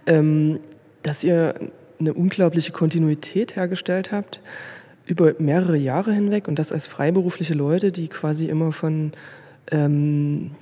ähm, 0.07 0.61
dass 1.03 1.25
ihr 1.25 1.55
eine 1.99 2.15
unglaubliche 2.15 2.73
Kontinuität 2.73 3.57
hergestellt 3.57 4.13
habt 4.13 4.41
über 5.07 5.35
mehrere 5.39 5.77
Jahre 5.77 6.13
hinweg 6.13 6.49
und 6.49 6.59
das 6.59 6.73
als 6.73 6.87
freiberufliche 6.87 7.55
Leute, 7.55 7.93
die 7.93 8.09
quasi 8.09 8.47
immer 8.47 8.73
von 8.73 9.13
ähm, 9.71 10.53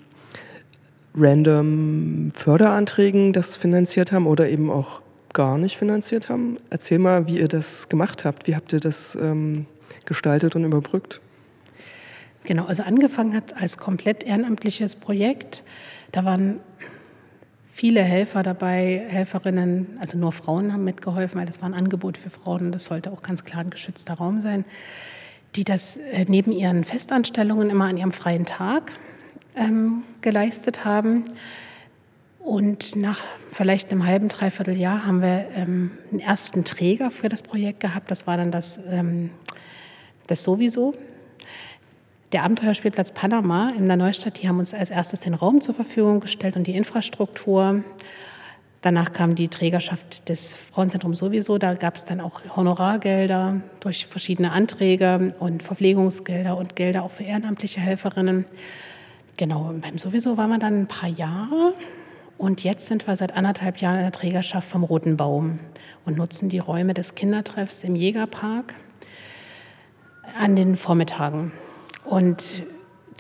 random 1.15 2.33
Förderanträgen 2.35 3.33
das 3.33 3.57
finanziert 3.57 4.13
haben 4.13 4.27
oder 4.27 4.49
eben 4.49 4.71
auch 4.71 5.01
gar 5.33 5.59
nicht 5.59 5.77
finanziert 5.77 6.29
haben. 6.29 6.57
Erzähl 6.71 6.99
mal, 6.99 7.27
wie 7.27 7.39
ihr 7.39 7.49
das 7.49 7.89
gemacht 7.89 8.25
habt. 8.25 8.47
Wie 8.47 8.57
habt 8.57 8.73
ihr 8.73 8.81
das 8.81 9.15
ähm, 9.15 9.67
gestaltet 10.05 10.57
und 10.57 10.65
überbrückt? 10.65 11.21
Genau, 12.45 12.65
also 12.65 12.83
angefangen 12.83 13.35
hat 13.35 13.57
als 13.57 13.79
komplett 13.79 14.25
ehrenamtliches 14.25 14.97
Projekt. 14.97 15.63
Da 16.11 16.25
waren 16.25 16.59
viele 17.73 18.03
Helfer 18.03 18.43
dabei, 18.43 19.03
Helferinnen, 19.09 19.97
also 19.99 20.19
nur 20.19 20.31
Frauen 20.31 20.73
haben 20.73 20.85
mitgeholfen, 20.85 21.41
weil 21.41 21.47
das 21.47 21.63
war 21.63 21.71
ein 21.71 21.75
Angebot 21.75 22.19
für 22.19 22.29
Frauen 22.29 22.67
und 22.67 22.73
das 22.73 22.85
sollte 22.85 23.11
auch 23.11 23.23
ganz 23.23 23.45
klar 23.45 23.63
ein 23.65 23.71
geschützter 23.71 24.15
Raum 24.15 24.43
sein, 24.43 24.67
die 25.57 25.65
das 25.65 25.97
äh, 25.97 26.27
neben 26.29 26.53
ihren 26.53 26.85
Festanstellungen 26.85 27.71
immer 27.71 27.87
an 27.87 27.97
ihrem 27.97 28.13
freien 28.13 28.45
Tag 28.45 28.93
ähm, 29.57 30.03
geleistet 30.21 30.85
haben. 30.85 31.25
Und 32.39 32.97
nach 32.97 33.23
vielleicht 33.51 33.91
einem 33.91 34.05
halben, 34.07 34.29
dreiviertel 34.29 34.77
Jahr 34.77 35.07
haben 35.07 35.23
wir 35.23 35.47
ähm, 35.55 35.93
einen 36.11 36.21
ersten 36.21 36.65
Träger 36.65 37.11
für 37.11 37.29
das 37.29 37.43
Projekt 37.43 37.81
gehabt. 37.81 38.11
Das 38.11 38.27
war 38.27 38.37
dann 38.37 38.51
das, 38.51 38.81
ähm, 38.91 39.31
das 40.27 40.43
sowieso. 40.43 40.95
Der 42.33 42.45
Abenteuerspielplatz 42.45 43.13
Panama 43.13 43.75
in 43.77 43.89
der 43.89 43.99
Neustadt, 43.99 44.41
die 44.41 44.49
haben 44.49 44.59
uns 44.59 44.73
als 44.73 44.91
erstes 44.91 45.21
den 45.21 45.35
Raum 45.35 45.61
zur 45.61 45.75
Verfügung 45.75 46.21
gestellt 46.21 46.57
und 46.57 46.67
die 46.67 46.75
Infrastruktur. 46.75 47.85
Danach 48.81 49.13
kam 49.13 49.35
die 49.35 49.49
Trägerschaft 49.49 50.31
des 50.31 50.55
Frauenzentrums 50.55 51.19
sowieso. 51.19 51.59
Da 51.59 51.75
gab 51.75 51.97
es 51.97 52.07
dann 52.07 52.23
auch 52.23 52.41
Honorargelder 52.57 53.61
durch 53.81 54.07
verschiedene 54.07 54.51
Anträge 54.51 55.35
und 55.41 55.63
Verpflegungsgelder 55.63 56.57
und 56.57 56.75
Gelder 56.75 57.03
auch 57.03 57.11
für 57.11 57.25
ehrenamtliche 57.25 57.81
Helferinnen. 57.81 58.47
Genau, 59.37 59.75
beim 59.83 59.99
Sowieso 59.99 60.39
waren 60.39 60.49
wir 60.49 60.59
dann 60.59 60.81
ein 60.81 60.89
paar 60.89 61.11
Jahre 61.11 61.75
und 62.39 62.65
jetzt 62.65 62.87
sind 62.87 63.07
wir 63.07 63.15
seit 63.15 63.37
anderthalb 63.37 63.77
Jahren 63.77 63.97
in 63.97 64.05
der 64.05 64.13
Trägerschaft 64.13 64.67
vom 64.67 64.85
Roten 64.85 65.19
Baum 65.19 65.59
und 66.07 66.17
nutzen 66.17 66.49
die 66.49 66.61
Räume 66.61 66.95
des 66.95 67.15
Kindertreffs 67.15 67.85
im 67.85 67.95
Jägerpark 67.95 68.75
an 70.41 70.57
den 70.57 70.77
Vormittagen. 70.77 71.53
Und 72.05 72.63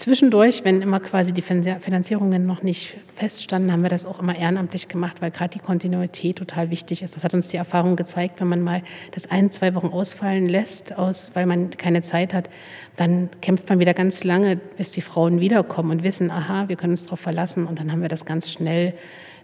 Zwischendurch, 0.02 0.64
wenn 0.64 0.80
immer 0.80 1.00
quasi 1.00 1.32
die 1.32 1.42
Finanzierungen 1.42 2.46
noch 2.46 2.62
nicht 2.62 2.96
feststanden, 3.14 3.70
haben 3.70 3.82
wir 3.82 3.90
das 3.90 4.06
auch 4.06 4.20
immer 4.20 4.34
ehrenamtlich 4.36 4.88
gemacht, 4.88 5.20
weil 5.20 5.30
gerade 5.30 5.50
die 5.50 5.58
Kontinuität 5.58 6.36
total 6.38 6.70
wichtig 6.70 7.02
ist. 7.02 7.14
Das 7.14 7.24
hat 7.24 7.34
uns 7.34 7.48
die 7.48 7.58
Erfahrung 7.58 7.94
gezeigt, 7.94 8.40
wenn 8.40 8.48
man 8.48 8.62
mal 8.62 8.82
das 9.12 9.30
ein, 9.30 9.52
zwei 9.52 9.74
Wochen 9.74 9.88
ausfallen 9.88 10.48
lässt, 10.48 10.96
aus, 10.96 11.32
weil 11.34 11.44
man 11.44 11.70
keine 11.70 12.00
Zeit 12.00 12.32
hat, 12.32 12.48
dann 12.96 13.28
kämpft 13.42 13.68
man 13.68 13.80
wieder 13.80 13.92
ganz 13.92 14.24
lange, 14.24 14.56
bis 14.56 14.92
die 14.92 15.02
Frauen 15.02 15.40
wiederkommen 15.40 15.90
und 15.90 16.02
wissen, 16.02 16.30
aha, 16.30 16.68
wir 16.68 16.76
können 16.76 16.94
uns 16.94 17.04
darauf 17.04 17.20
verlassen. 17.20 17.66
Und 17.66 17.78
dann 17.78 17.92
haben 17.92 18.00
wir 18.00 18.08
das 18.08 18.24
ganz 18.24 18.50
schnell 18.50 18.94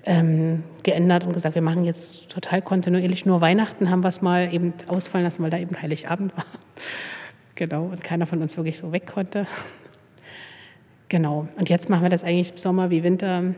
ähm, 0.07 0.65
geändert 0.83 1.25
und 1.25 1.35
gesagt, 1.35 1.57
wir 1.57 1.63
machen 1.63 1.85
jetzt 1.85 2.31
total 2.31 2.63
kontinuierlich 2.63 3.27
nur 3.27 3.43
Weihnachten, 3.43 3.91
haben 3.91 4.03
wir 4.03 4.09
es 4.09 4.23
mal 4.23 4.53
eben 4.53 4.73
ausfallen 4.87 5.25
lassen, 5.25 5.43
weil 5.43 5.51
da 5.51 5.59
eben 5.59 5.81
Heiligabend 5.81 6.37
war. 6.37 6.47
Genau, 7.59 7.87
und 7.87 8.05
keiner 8.05 8.25
von 8.25 8.41
uns 8.41 8.57
wirklich 8.57 8.79
so 8.79 8.93
weg 8.93 9.09
konnte. 9.13 9.45
Genau. 11.09 11.49
Und 11.59 11.69
jetzt 11.69 11.91
machen 11.91 12.05
wir 12.05 12.09
das 12.09 12.23
eigentlich 12.23 12.53
Sommer 12.55 12.91
wie 12.91 13.03
Winter. 13.03 13.53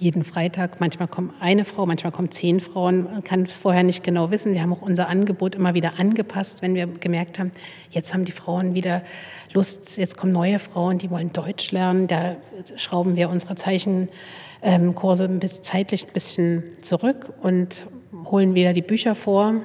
Jeden 0.00 0.24
Freitag, 0.24 0.80
manchmal 0.80 1.06
kommt 1.06 1.32
eine 1.38 1.64
Frau, 1.64 1.86
manchmal 1.86 2.10
kommen 2.10 2.32
zehn 2.32 2.58
Frauen, 2.58 3.04
man 3.04 3.22
kann 3.22 3.42
es 3.42 3.56
vorher 3.56 3.84
nicht 3.84 4.02
genau 4.02 4.32
wissen. 4.32 4.52
Wir 4.52 4.62
haben 4.62 4.72
auch 4.72 4.82
unser 4.82 5.08
Angebot 5.08 5.54
immer 5.54 5.74
wieder 5.74 6.00
angepasst, 6.00 6.60
wenn 6.60 6.74
wir 6.74 6.88
gemerkt 6.88 7.38
haben, 7.38 7.52
jetzt 7.90 8.12
haben 8.12 8.24
die 8.24 8.32
Frauen 8.32 8.74
wieder 8.74 9.04
Lust, 9.52 9.96
jetzt 9.96 10.16
kommen 10.16 10.32
neue 10.32 10.58
Frauen, 10.58 10.98
die 10.98 11.08
wollen 11.08 11.32
Deutsch 11.32 11.70
lernen. 11.70 12.08
Da 12.08 12.34
schrauben 12.74 13.14
wir 13.14 13.30
unsere 13.30 13.54
Zeichenkurse 13.54 15.38
zeitlich 15.62 16.08
ein 16.08 16.12
bisschen 16.12 16.64
zurück 16.82 17.32
und 17.42 17.86
holen 18.24 18.56
wieder 18.56 18.72
die 18.72 18.82
Bücher 18.82 19.14
vor 19.14 19.60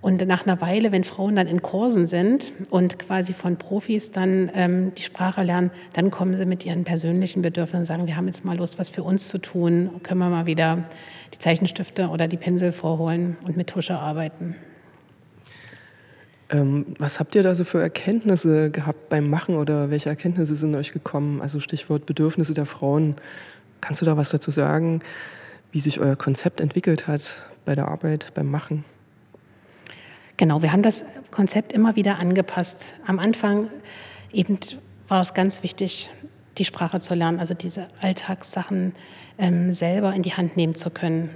und 0.00 0.24
nach 0.26 0.46
einer 0.46 0.60
Weile, 0.60 0.92
wenn 0.92 1.02
Frauen 1.02 1.34
dann 1.34 1.48
in 1.48 1.60
Kursen 1.60 2.06
sind 2.06 2.52
und 2.70 3.00
quasi 3.00 3.32
von 3.32 3.56
Profis 3.56 4.12
dann 4.12 4.48
ähm, 4.54 4.94
die 4.94 5.02
Sprache 5.02 5.42
lernen, 5.42 5.72
dann 5.92 6.10
kommen 6.12 6.36
sie 6.36 6.46
mit 6.46 6.64
ihren 6.64 6.84
persönlichen 6.84 7.42
Bedürfnissen 7.42 7.80
und 7.80 7.84
sagen, 7.84 8.06
wir 8.06 8.16
haben 8.16 8.28
jetzt 8.28 8.44
mal 8.44 8.56
Lust, 8.56 8.78
was 8.78 8.90
für 8.90 9.02
uns 9.02 9.28
zu 9.28 9.38
tun, 9.38 9.90
können 10.04 10.20
wir 10.20 10.28
mal 10.28 10.46
wieder 10.46 10.84
die 11.34 11.38
Zeichenstifte 11.38 12.08
oder 12.08 12.28
die 12.28 12.36
Pinsel 12.36 12.70
vorholen 12.70 13.36
und 13.44 13.56
mit 13.56 13.68
Tusche 13.70 13.98
arbeiten. 13.98 14.54
Ähm, 16.50 16.86
was 16.98 17.18
habt 17.18 17.34
ihr 17.34 17.42
da 17.42 17.56
so 17.56 17.64
für 17.64 17.82
Erkenntnisse 17.82 18.70
gehabt 18.70 19.08
beim 19.08 19.28
Machen 19.28 19.56
oder 19.56 19.90
welche 19.90 20.08
Erkenntnisse 20.08 20.54
sind 20.54 20.76
euch 20.76 20.92
gekommen? 20.92 21.42
Also 21.42 21.58
Stichwort 21.58 22.06
Bedürfnisse 22.06 22.54
der 22.54 22.66
Frauen. 22.66 23.16
Kannst 23.80 24.00
du 24.00 24.06
da 24.06 24.16
was 24.16 24.30
dazu 24.30 24.52
sagen, 24.52 25.00
wie 25.72 25.80
sich 25.80 26.00
euer 26.00 26.16
Konzept 26.16 26.60
entwickelt 26.60 27.08
hat 27.08 27.42
bei 27.64 27.74
der 27.74 27.88
Arbeit, 27.88 28.32
beim 28.34 28.50
Machen? 28.50 28.84
Genau, 30.38 30.62
wir 30.62 30.72
haben 30.72 30.84
das 30.84 31.04
Konzept 31.32 31.72
immer 31.72 31.96
wieder 31.96 32.20
angepasst. 32.20 32.94
Am 33.04 33.18
Anfang 33.18 33.70
eben 34.32 34.56
war 35.08 35.20
es 35.20 35.34
ganz 35.34 35.64
wichtig, 35.64 36.10
die 36.58 36.64
Sprache 36.64 37.00
zu 37.00 37.14
lernen, 37.14 37.40
also 37.40 37.54
diese 37.54 37.88
Alltagssachen 38.00 38.92
ähm, 39.36 39.72
selber 39.72 40.14
in 40.14 40.22
die 40.22 40.34
Hand 40.34 40.56
nehmen 40.56 40.76
zu 40.76 40.90
können, 40.90 41.30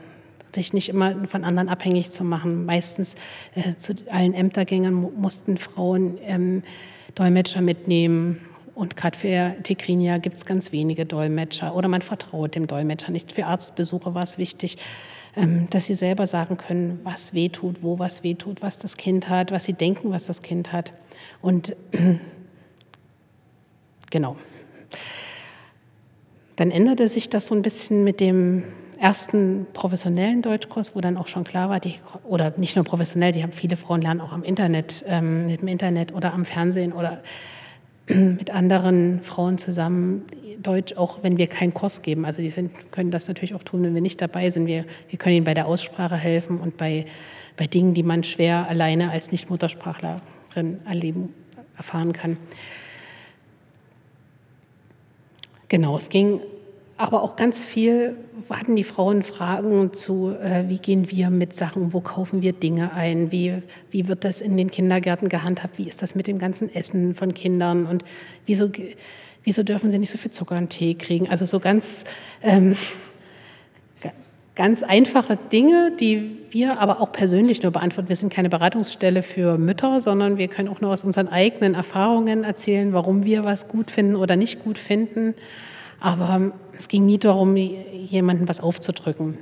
sich 0.54 0.73
nicht 0.73 0.88
immer 0.88 1.26
von 1.26 1.42
anderen 1.42 1.68
abhängig 1.68 2.12
zu 2.12 2.23
machen. 2.23 2.64
Meistens 2.64 3.16
äh, 3.56 3.75
zu 3.76 3.97
allen 4.09 4.35
Ämtergängern 4.35 4.94
mussten 4.94 5.59
Frauen 5.59 6.18
ähm, 6.25 6.62
Dolmetscher 7.16 7.61
mitnehmen. 7.61 8.40
Und 8.76 8.94
gerade 8.97 9.18
für 9.18 9.56
Tigrinia 9.64 10.18
gibt 10.18 10.37
es 10.37 10.47
ganz 10.47 10.71
wenige 10.71 11.06
Dolmetscher 11.06 11.75
oder 11.75 11.88
man 11.88 12.02
vertraut 12.02 12.54
dem 12.54 12.68
Dolmetscher 12.68 13.11
nicht. 13.11 13.32
Für 13.32 13.47
Arztbesuche 13.47 14.14
war 14.14 14.23
es 14.23 14.38
wichtig, 14.38 14.78
dass 15.71 15.87
sie 15.87 15.95
selber 15.95 16.27
sagen 16.27 16.59
können, 16.59 17.01
was 17.05 17.33
weh 17.33 17.49
tut, 17.49 17.83
wo 17.83 17.99
was 17.99 18.23
weh 18.23 18.35
tut, 18.35 18.61
was 18.61 18.77
das 18.77 18.97
Kind 18.97 19.31
hat, 19.31 19.51
was 19.51 19.65
sie 19.65 19.73
denken, 19.73 20.11
was 20.11 20.27
das 20.27 20.43
Kind 20.43 20.73
hat. 20.73 20.93
Und 21.41 21.75
genau. 24.11 24.37
Dann 26.57 26.71
änderte 26.71 27.09
sich 27.09 27.31
das 27.31 27.47
so 27.47 27.55
ein 27.55 27.62
bisschen 27.62 28.05
mit 28.05 28.21
dem 28.21 28.65
ersten 28.99 29.67
professionellen 29.73 30.43
Deutschkurs, 30.43 30.95
wo 30.95 31.01
dann 31.01 31.17
auch 31.17 31.29
schon 31.29 31.45
klar 31.45 31.71
war, 31.71 31.81
die, 31.81 31.95
oder 32.25 32.53
nicht 32.57 32.77
nur 32.77 32.85
professionell, 32.85 33.33
die 33.33 33.43
haben 33.43 33.53
viele 33.53 33.77
Frauen 33.77 34.03
lernen 34.03 34.21
auch 34.21 34.33
am 34.33 34.45
Internet, 34.45 35.03
ähm, 35.09 35.49
dem 35.49 35.67
Internet 35.67 36.15
oder 36.15 36.35
am 36.35 36.45
Fernsehen 36.45 36.93
oder 36.93 37.23
mit 38.38 38.50
anderen 38.50 39.21
Frauen 39.23 39.59
zusammen 39.59 40.25
Deutsch, 40.62 40.95
auch 40.97 41.23
wenn 41.23 41.38
wir 41.38 41.47
keinen 41.47 41.75
Kurs 41.75 42.02
geben. 42.02 42.25
Also 42.25 42.42
die 42.42 42.50
sind, 42.50 42.92
können 42.92 43.11
das 43.11 43.28
natürlich 43.28 43.54
auch 43.54 43.62
tun, 43.62 43.83
wenn 43.83 43.95
wir 43.95 44.00
nicht 44.00 44.21
dabei 44.21 44.50
sind. 44.50 44.66
Wir, 44.66 44.85
wir 45.09 45.19
können 45.19 45.37
ihnen 45.37 45.45
bei 45.45 45.54
der 45.54 45.66
Aussprache 45.66 46.16
helfen 46.16 46.59
und 46.59 46.76
bei, 46.76 47.07
bei 47.57 47.66
Dingen, 47.66 47.95
die 47.95 48.02
man 48.02 48.25
schwer 48.25 48.69
alleine 48.69 49.11
als 49.11 49.33
Nicht-Muttersprachlerin 49.33 50.81
erleben, 50.87 51.35
erfahren 51.76 52.12
kann. 52.12 52.37
Genau, 55.69 55.97
es 55.97 56.09
ging 56.09 56.40
aber 57.02 57.23
auch 57.23 57.37
ganz 57.37 57.62
viel, 57.62 58.16
hatten 58.49 58.76
die 58.76 58.85
Frauen 58.85 59.23
Fragen 59.23 59.92
zu, 59.92 60.30
äh, 60.30 60.64
wie 60.68 60.78
gehen 60.78 61.11
wir 61.11 61.30
mit 61.30 61.54
Sachen, 61.54 61.92
wo 61.92 62.00
kaufen 62.00 62.42
wir 62.42 62.52
Dinge 62.52 62.92
ein, 62.92 63.32
wie, 63.32 63.54
wie 63.90 64.09
wird 64.09 64.25
das 64.25 64.40
in 64.40 64.56
den 64.56 64.71
Kindergärten 64.71 65.28
gehandhabt, 65.28 65.78
wie 65.78 65.88
ist 65.88 66.02
das 66.02 66.14
mit 66.14 66.26
dem 66.26 66.38
ganzen 66.38 66.73
Essen 66.75 67.14
von 67.14 67.35
Kindern 67.35 67.87
und 67.87 68.04
wieso 68.47 68.71
wieso 69.44 69.62
dürfen 69.62 69.90
sie 69.90 69.99
nicht 69.99 70.11
so 70.11 70.18
viel 70.18 70.30
Zucker 70.30 70.56
und 70.56 70.71
Tee 70.71 70.94
kriegen? 70.94 71.28
Also 71.28 71.44
so 71.44 71.61
ganz, 71.61 72.04
ähm, 72.42 72.76
ganz 74.54 74.82
einfache 74.82 75.38
Dinge, 75.50 75.92
die 75.99 76.38
wir 76.50 76.80
aber 76.80 77.00
auch 77.00 77.12
persönlich 77.12 77.62
nur 77.62 77.73
beantworten. 77.73 78.09
Wir 78.09 78.16
sind 78.16 78.32
keine 78.32 78.50
Beratungsstelle 78.50 79.23
für 79.23 79.56
Mütter, 79.59 80.00
sondern 80.00 80.37
wir 80.37 80.49
können 80.49 80.68
auch 80.68 80.80
nur 80.80 80.92
aus 80.92 81.04
unseren 81.04 81.28
eigenen 81.28 81.75
Erfahrungen 81.75 82.44
erzählen, 82.44 82.92
warum 82.92 83.25
wir 83.25 83.44
was 83.44 83.68
gut 83.68 83.90
finden 83.90 84.16
oder 84.16 84.37
nicht 84.37 84.62
gut 84.62 84.78
finden. 84.78 85.35
Aber 86.02 86.52
es 86.76 86.88
ging 86.88 87.06
nie 87.06 87.18
darum, 87.18 87.56
jemandem 87.56 88.49
was 88.49 88.59
aufzudrücken. 88.59 89.38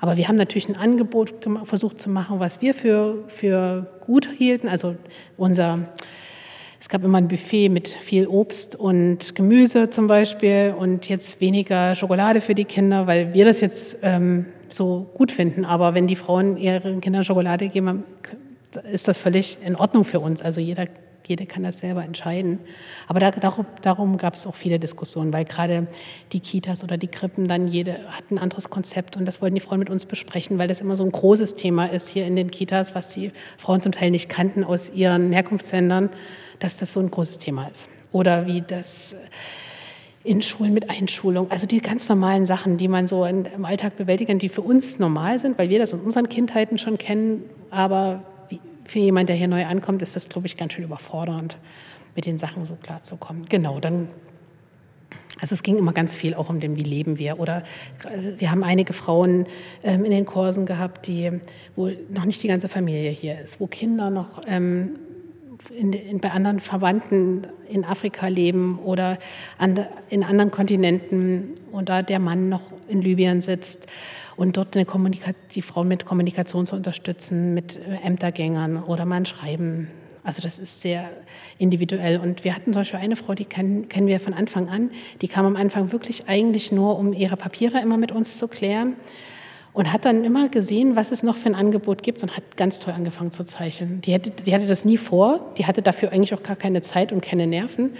Aber 0.00 0.16
wir 0.16 0.28
haben 0.28 0.36
natürlich 0.36 0.68
ein 0.68 0.76
Angebot 0.76 1.34
versucht 1.64 2.00
zu 2.00 2.10
machen, 2.10 2.38
was 2.38 2.62
wir 2.62 2.74
für, 2.74 3.24
für 3.26 3.88
gut 4.00 4.28
hielten. 4.38 4.68
Also 4.68 4.94
unser 5.36 5.80
es 6.78 6.88
gab 6.88 7.02
immer 7.02 7.18
ein 7.18 7.26
Buffet 7.26 7.68
mit 7.70 7.88
viel 7.88 8.28
Obst 8.28 8.76
und 8.76 9.34
Gemüse 9.34 9.90
zum 9.90 10.06
Beispiel 10.06 10.72
und 10.78 11.08
jetzt 11.08 11.40
weniger 11.40 11.96
Schokolade 11.96 12.40
für 12.40 12.54
die 12.54 12.66
Kinder, 12.66 13.08
weil 13.08 13.34
wir 13.34 13.44
das 13.44 13.60
jetzt 13.60 13.98
ähm, 14.02 14.46
so 14.68 15.10
gut 15.14 15.32
finden. 15.32 15.64
Aber 15.64 15.94
wenn 15.94 16.06
die 16.06 16.14
Frauen 16.14 16.56
ihren 16.56 17.00
Kindern 17.00 17.24
Schokolade 17.24 17.68
geben, 17.68 18.04
ist 18.92 19.08
das 19.08 19.18
völlig 19.18 19.58
in 19.64 19.74
Ordnung 19.74 20.04
für 20.04 20.20
uns. 20.20 20.42
Also 20.42 20.60
jeder 20.60 20.86
jeder 21.28 21.46
kann 21.46 21.62
das 21.62 21.78
selber 21.78 22.04
entscheiden. 22.04 22.60
Aber 23.08 23.20
da, 23.20 23.30
darum, 23.30 23.66
darum 23.82 24.16
gab 24.16 24.34
es 24.34 24.46
auch 24.46 24.54
viele 24.54 24.78
Diskussionen, 24.78 25.32
weil 25.32 25.44
gerade 25.44 25.86
die 26.32 26.40
Kitas 26.40 26.84
oder 26.84 26.96
die 26.96 27.08
Krippen 27.08 27.48
dann 27.48 27.68
jede 27.68 27.98
hat 28.08 28.30
ein 28.30 28.38
anderes 28.38 28.70
Konzept 28.70 29.16
und 29.16 29.24
das 29.24 29.42
wollten 29.42 29.54
die 29.54 29.60
Frauen 29.60 29.78
mit 29.78 29.90
uns 29.90 30.04
besprechen, 30.04 30.58
weil 30.58 30.68
das 30.68 30.80
immer 30.80 30.96
so 30.96 31.04
ein 31.04 31.12
großes 31.12 31.54
Thema 31.54 31.86
ist 31.86 32.08
hier 32.08 32.26
in 32.26 32.36
den 32.36 32.50
Kitas, 32.50 32.94
was 32.94 33.08
die 33.08 33.32
Frauen 33.58 33.80
zum 33.80 33.92
Teil 33.92 34.10
nicht 34.10 34.28
kannten 34.28 34.64
aus 34.64 34.90
ihren 34.92 35.32
Herkunftsländern, 35.32 36.10
dass 36.58 36.76
das 36.76 36.92
so 36.92 37.00
ein 37.00 37.10
großes 37.10 37.38
Thema 37.38 37.66
ist. 37.68 37.88
Oder 38.12 38.46
wie 38.46 38.62
das 38.62 39.16
in 40.26 40.42
Schulen 40.42 40.74
mit 40.74 40.90
Einschulung, 40.90 41.50
also 41.50 41.66
die 41.66 41.80
ganz 41.80 42.08
normalen 42.08 42.46
Sachen, 42.46 42.76
die 42.76 42.88
man 42.88 43.06
so 43.06 43.24
im 43.24 43.64
Alltag 43.64 43.96
bewältigen, 43.96 44.38
die 44.38 44.48
für 44.48 44.62
uns 44.62 44.98
normal 44.98 45.38
sind, 45.38 45.56
weil 45.58 45.70
wir 45.70 45.78
das 45.78 45.92
in 45.92 46.00
unseren 46.00 46.28
Kindheiten 46.28 46.78
schon 46.78 46.98
kennen, 46.98 47.44
aber 47.70 48.24
für 48.86 48.98
jemanden, 48.98 49.28
der 49.28 49.36
hier 49.36 49.48
neu 49.48 49.64
ankommt, 49.66 50.02
ist 50.02 50.16
das, 50.16 50.28
glaube 50.28 50.46
ich, 50.46 50.56
ganz 50.56 50.72
schön 50.72 50.84
überfordernd, 50.84 51.58
mit 52.14 52.26
den 52.26 52.38
Sachen 52.38 52.64
so 52.64 52.76
klar 52.76 53.02
zu 53.02 53.16
kommen. 53.16 53.46
Genau, 53.48 53.80
dann 53.80 54.08
also 55.40 55.54
es 55.54 55.62
ging 55.62 55.76
immer 55.76 55.92
ganz 55.92 56.16
viel 56.16 56.34
auch 56.34 56.48
um 56.48 56.60
den, 56.60 56.76
wie 56.76 56.82
leben 56.82 57.18
wir. 57.18 57.38
Oder 57.38 57.62
äh, 58.04 58.38
wir 58.40 58.50
haben 58.50 58.64
einige 58.64 58.92
Frauen 58.92 59.46
ähm, 59.82 60.04
in 60.04 60.10
den 60.10 60.24
Kursen 60.24 60.64
gehabt, 60.64 61.06
die, 61.06 61.30
wo 61.74 61.90
noch 62.10 62.24
nicht 62.24 62.42
die 62.42 62.48
ganze 62.48 62.68
Familie 62.68 63.10
hier 63.10 63.38
ist, 63.38 63.60
wo 63.60 63.66
Kinder 63.66 64.10
noch 64.10 64.40
ähm, 64.46 64.98
in, 65.70 65.92
in, 65.92 66.20
bei 66.20 66.30
anderen 66.30 66.60
Verwandten 66.60 67.46
in 67.68 67.84
Afrika 67.84 68.28
leben 68.28 68.78
oder 68.84 69.18
an, 69.58 69.86
in 70.08 70.22
anderen 70.22 70.50
Kontinenten 70.50 71.54
da 71.88 72.02
der 72.02 72.18
Mann 72.18 72.48
noch 72.48 72.62
in 72.88 73.02
Libyen 73.02 73.40
sitzt 73.40 73.86
und 74.36 74.56
dort 74.56 74.76
eine 74.76 74.86
die 75.54 75.62
Frauen 75.62 75.88
mit 75.88 76.04
Kommunikation 76.04 76.66
zu 76.66 76.76
unterstützen, 76.76 77.54
mit 77.54 77.78
Ämtergängern 78.04 78.82
oder 78.82 79.04
mal 79.04 79.16
ein 79.16 79.26
Schreiben. 79.26 79.90
Also 80.22 80.42
das 80.42 80.58
ist 80.58 80.80
sehr 80.80 81.08
individuell. 81.58 82.18
Und 82.18 82.42
wir 82.42 82.54
hatten 82.54 82.72
zum 82.72 82.80
Beispiel 82.80 82.98
eine 82.98 83.16
Frau, 83.16 83.34
die 83.34 83.44
kennen, 83.44 83.88
kennen 83.88 84.08
wir 84.08 84.18
von 84.18 84.34
Anfang 84.34 84.68
an, 84.68 84.90
die 85.22 85.28
kam 85.28 85.46
am 85.46 85.56
Anfang 85.56 85.92
wirklich 85.92 86.28
eigentlich 86.28 86.72
nur, 86.72 86.98
um 86.98 87.12
ihre 87.12 87.36
Papiere 87.36 87.80
immer 87.80 87.96
mit 87.96 88.12
uns 88.12 88.36
zu 88.36 88.48
klären 88.48 88.96
und 89.76 89.92
hat 89.92 90.04
dann 90.04 90.24
immer 90.24 90.48
gesehen, 90.48 90.96
was 90.96 91.12
es 91.12 91.22
noch 91.22 91.36
für 91.36 91.50
ein 91.50 91.54
Angebot 91.54 92.02
gibt 92.02 92.22
und 92.22 92.36
hat 92.36 92.56
ganz 92.56 92.80
toll 92.80 92.94
angefangen 92.94 93.30
zu 93.30 93.44
zeichnen. 93.44 94.00
Die, 94.00 94.12
hätte, 94.12 94.30
die 94.30 94.54
hatte 94.54 94.66
das 94.66 94.84
nie 94.84 94.96
vor, 94.96 95.52
die 95.58 95.66
hatte 95.66 95.82
dafür 95.82 96.10
eigentlich 96.10 96.34
auch 96.34 96.42
gar 96.42 96.56
keine 96.56 96.82
Zeit 96.82 97.12
und 97.12 97.20
keine 97.20 97.46
Nerven 97.46 97.92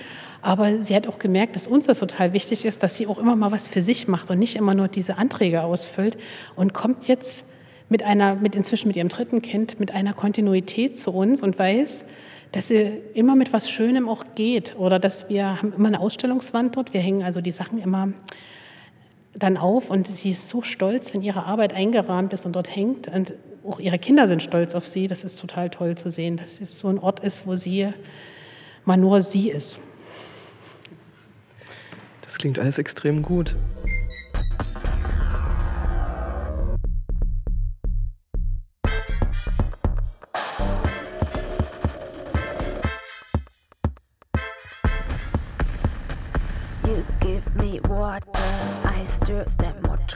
aber 0.47 0.81
sie 0.81 0.95
hat 0.95 1.09
auch 1.09 1.19
gemerkt, 1.19 1.57
dass 1.57 1.67
uns 1.67 1.87
das 1.87 1.99
total 1.99 2.33
wichtig 2.33 2.65
ist, 2.65 2.81
dass 2.85 2.97
sie 2.97 3.09
auch 3.09 3.19
immer 3.19 3.35
mal 3.35 3.51
was 3.51 3.67
für 3.67 3.83
sich 3.83 4.07
macht 4.07 4.31
und 4.31 4.39
nicht 4.39 4.55
immer 4.55 4.75
nur 4.75 4.87
diese 4.87 5.19
Anträge 5.19 5.65
ausfüllt 5.65 6.17
und 6.55 6.73
kommt 6.73 7.09
jetzt 7.09 7.51
mit 7.89 8.05
einer, 8.05 8.37
mit 8.37 8.55
inzwischen 8.55 8.87
mit 8.87 8.97
ihrem 8.97 9.09
dritten 9.09 9.43
Kind, 9.43 9.81
mit 9.81 9.93
einer 9.93 10.13
Kontinuität 10.13 10.97
zu 10.97 11.13
uns 11.13 11.43
und 11.43 11.59
weiß, 11.59 12.07
dass 12.53 12.69
sie 12.69 12.93
immer 13.15 13.35
mit 13.35 13.53
was 13.53 13.69
Schönem 13.69 14.09
auch 14.09 14.25
geht 14.37 14.77
oder 14.79 15.01
dass 15.01 15.29
wir 15.29 15.61
haben 15.61 15.73
immer 15.77 15.89
eine 15.89 15.99
Ausstellungswand 15.99 16.77
dort, 16.77 16.95
wir 16.95 17.01
hängen 17.01 17.25
also 17.25 17.41
die 17.41 17.51
Sachen 17.51 17.79
immer 17.79 18.13
dann 19.39 19.57
auf 19.57 19.91
und 19.91 20.17
sie 20.17 20.31
ist 20.31 20.49
so 20.49 20.63
stolz, 20.63 21.15
wenn 21.15 21.23
ihre 21.23 21.45
Arbeit 21.45 21.75
eingerahmt 21.75 22.33
ist 22.33 22.47
und 22.47 22.57
dort 22.57 22.75
hängt 22.75 23.09
und 23.09 23.35
auch 23.67 23.81
ihre 23.81 23.99
Kinder 23.99 24.29
sind 24.29 24.43
stolz 24.43 24.75
auf 24.75 24.87
sie. 24.87 25.09
Das 25.09 25.25
ist 25.25 25.41
total 25.41 25.71
toll 25.71 25.97
zu 25.97 26.11
sehen, 26.11 26.37
dass 26.37 26.61
es 26.61 26.79
so 26.79 26.89
ein 26.89 26.99
Ort 26.99 27.21
ist, 27.21 27.47
wo 27.47 27.57
sie 27.57 27.93
mal 28.85 28.97
nur 28.97 29.21
sie 29.23 29.51
ist. 29.51 29.81
Das 32.23 32.39
klingt 32.39 32.59
alles 32.59 32.79
extrem 32.79 33.23
gut. 33.23 33.55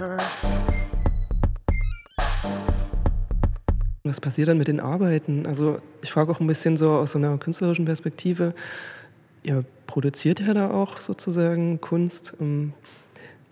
Motor. 0.01 0.17
Was 4.03 4.21
passiert 4.21 4.49
dann 4.49 4.59
mit 4.59 4.69
den 4.69 4.81
Arbeiten? 4.81 5.47
Also 5.47 5.81
ich 6.03 6.11
frage 6.11 6.33
auch 6.33 6.41
ein 6.41 6.47
bisschen 6.47 6.77
so 6.77 6.93
aus 6.93 7.13
so 7.13 7.19
einer 7.19 7.37
künstlerischen 7.39 7.85
Perspektive. 7.85 8.55
Ihr 9.43 9.65
produziert 9.87 10.41
ja 10.41 10.55
da 10.55 10.71
auch 10.71 11.01
sozusagen 11.01 11.81
Kunst. 11.81 12.35
Ähm, 12.41 12.73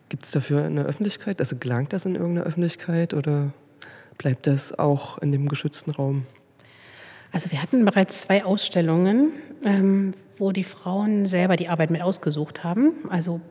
Gibt 0.09 0.25
es 0.25 0.31
dafür 0.31 0.65
eine 0.65 0.85
Öffentlichkeit? 0.85 1.41
Also 1.41 1.57
gelangt 1.57 1.93
das 1.93 2.07
in 2.07 2.15
irgendeine 2.15 2.47
Öffentlichkeit 2.47 3.13
oder 3.13 3.53
bleibt 4.17 4.47
das 4.47 4.79
auch 4.79 5.19
in 5.19 5.33
dem 5.33 5.49
geschützten 5.49 5.91
Raum? 5.91 6.25
Also 7.31 7.51
wir 7.51 7.63
hatten 7.63 7.85
bereits 7.85 8.23
zwei 8.23 8.45
Ausstellungen, 8.45 9.33
ähm, 9.65 10.15
wo 10.39 10.51
die 10.51 10.65
Frauen 10.65 11.27
selber 11.27 11.57
die 11.57 11.69
Arbeit 11.69 11.91
mit 11.91 12.01
ausgesucht 12.01 12.65
haben. 12.65 12.93
Also 13.11 13.43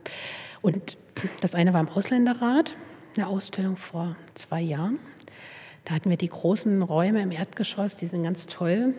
und 0.62 0.96
das 1.40 1.54
eine 1.54 1.72
war 1.72 1.80
im 1.80 1.88
Ausländerrat, 1.88 2.74
eine 3.18 3.28
Ausstellung 3.28 3.76
vor 3.76 4.16
zwei 4.34 4.60
Jahren. 4.60 4.98
Da 5.84 5.94
hatten 5.94 6.10
wir 6.10 6.16
die 6.16 6.28
großen 6.28 6.82
Räume 6.82 7.22
im 7.22 7.32
Erdgeschoss, 7.32 7.96
die 7.96 8.06
sind 8.06 8.22
ganz 8.22 8.46
toll 8.46 8.94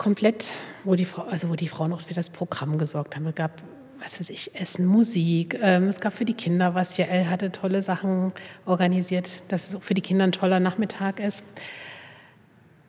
komplett, 0.00 0.52
wo 0.84 0.94
die, 0.94 1.04
Frau, 1.04 1.24
also 1.24 1.50
wo 1.50 1.56
die 1.56 1.68
Frauen 1.68 1.92
auch 1.92 2.00
für 2.00 2.14
das 2.14 2.30
Programm 2.30 2.78
gesorgt 2.78 3.16
haben. 3.16 3.26
Es 3.26 3.34
gab, 3.34 3.60
was 4.02 4.18
weiß 4.18 4.30
ich, 4.30 4.58
Essen, 4.58 4.86
Musik. 4.86 5.58
Ähm, 5.60 5.88
es 5.88 6.00
gab 6.00 6.14
für 6.14 6.24
die 6.24 6.32
Kinder 6.32 6.74
was. 6.74 6.96
JL 6.96 7.28
hatte 7.28 7.52
tolle 7.52 7.82
Sachen 7.82 8.32
organisiert, 8.64 9.42
dass 9.48 9.68
es 9.68 9.74
auch 9.74 9.82
für 9.82 9.92
die 9.92 10.00
Kinder 10.00 10.24
ein 10.24 10.32
toller 10.32 10.58
Nachmittag 10.58 11.20
ist. 11.20 11.44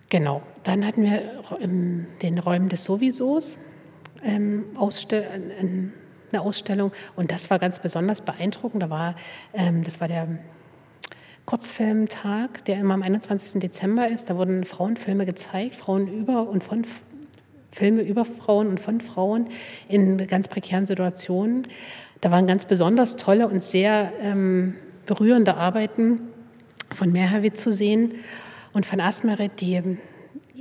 Genau. 0.08 0.42
Dann 0.64 0.88
hatten 0.88 1.04
wir 1.04 1.42
in 1.60 2.08
den 2.22 2.40
Räumen 2.40 2.70
des 2.70 2.86
Sowiesos 2.86 3.58
ähm, 4.24 4.64
Ausstell 4.78 5.28
eine 6.32 6.42
Ausstellung 6.42 6.92
und 7.16 7.32
das 7.32 7.50
war 7.50 7.60
ganz 7.60 7.80
besonders 7.80 8.22
beeindruckend. 8.22 8.84
Da 8.84 8.90
war, 8.90 9.16
ähm, 9.54 9.84
das 9.84 10.00
war 10.02 10.08
der 10.08 10.28
Kurzfilmtag, 11.46 12.66
der 12.66 12.80
immer 12.80 12.94
am 12.94 13.04
21. 13.04 13.60
Dezember 13.62 14.08
ist. 14.08 14.30
Da 14.30 14.38
wurden 14.38 14.64
Frauenfilme 14.64 15.26
gezeigt, 15.26 15.76
Frauen 15.76 16.08
über 16.08 16.48
und 16.48 16.64
von 16.64 16.84
Filme 17.72 18.02
über 18.02 18.26
Frauen 18.26 18.68
und 18.68 18.80
von 18.80 19.02
Frauen 19.02 19.48
in 19.88 20.28
ganz 20.28 20.48
prekären 20.48 20.86
Situationen. 20.86 21.68
Da 22.20 22.30
waren 22.32 22.46
ganz 22.46 22.66
besonders 22.66 23.16
tolle 23.16 23.48
und 23.48 23.64
sehr 23.64 24.12
ähm, 24.22 24.76
berührende 25.06 25.56
Arbeiten 25.56 26.22
von 26.94 27.12
Mehrhavid 27.12 27.58
zu 27.58 27.72
sehen 27.72 28.14
und 28.74 28.86
von 28.86 29.00
Asmeret, 29.00 29.62
die 29.62 29.82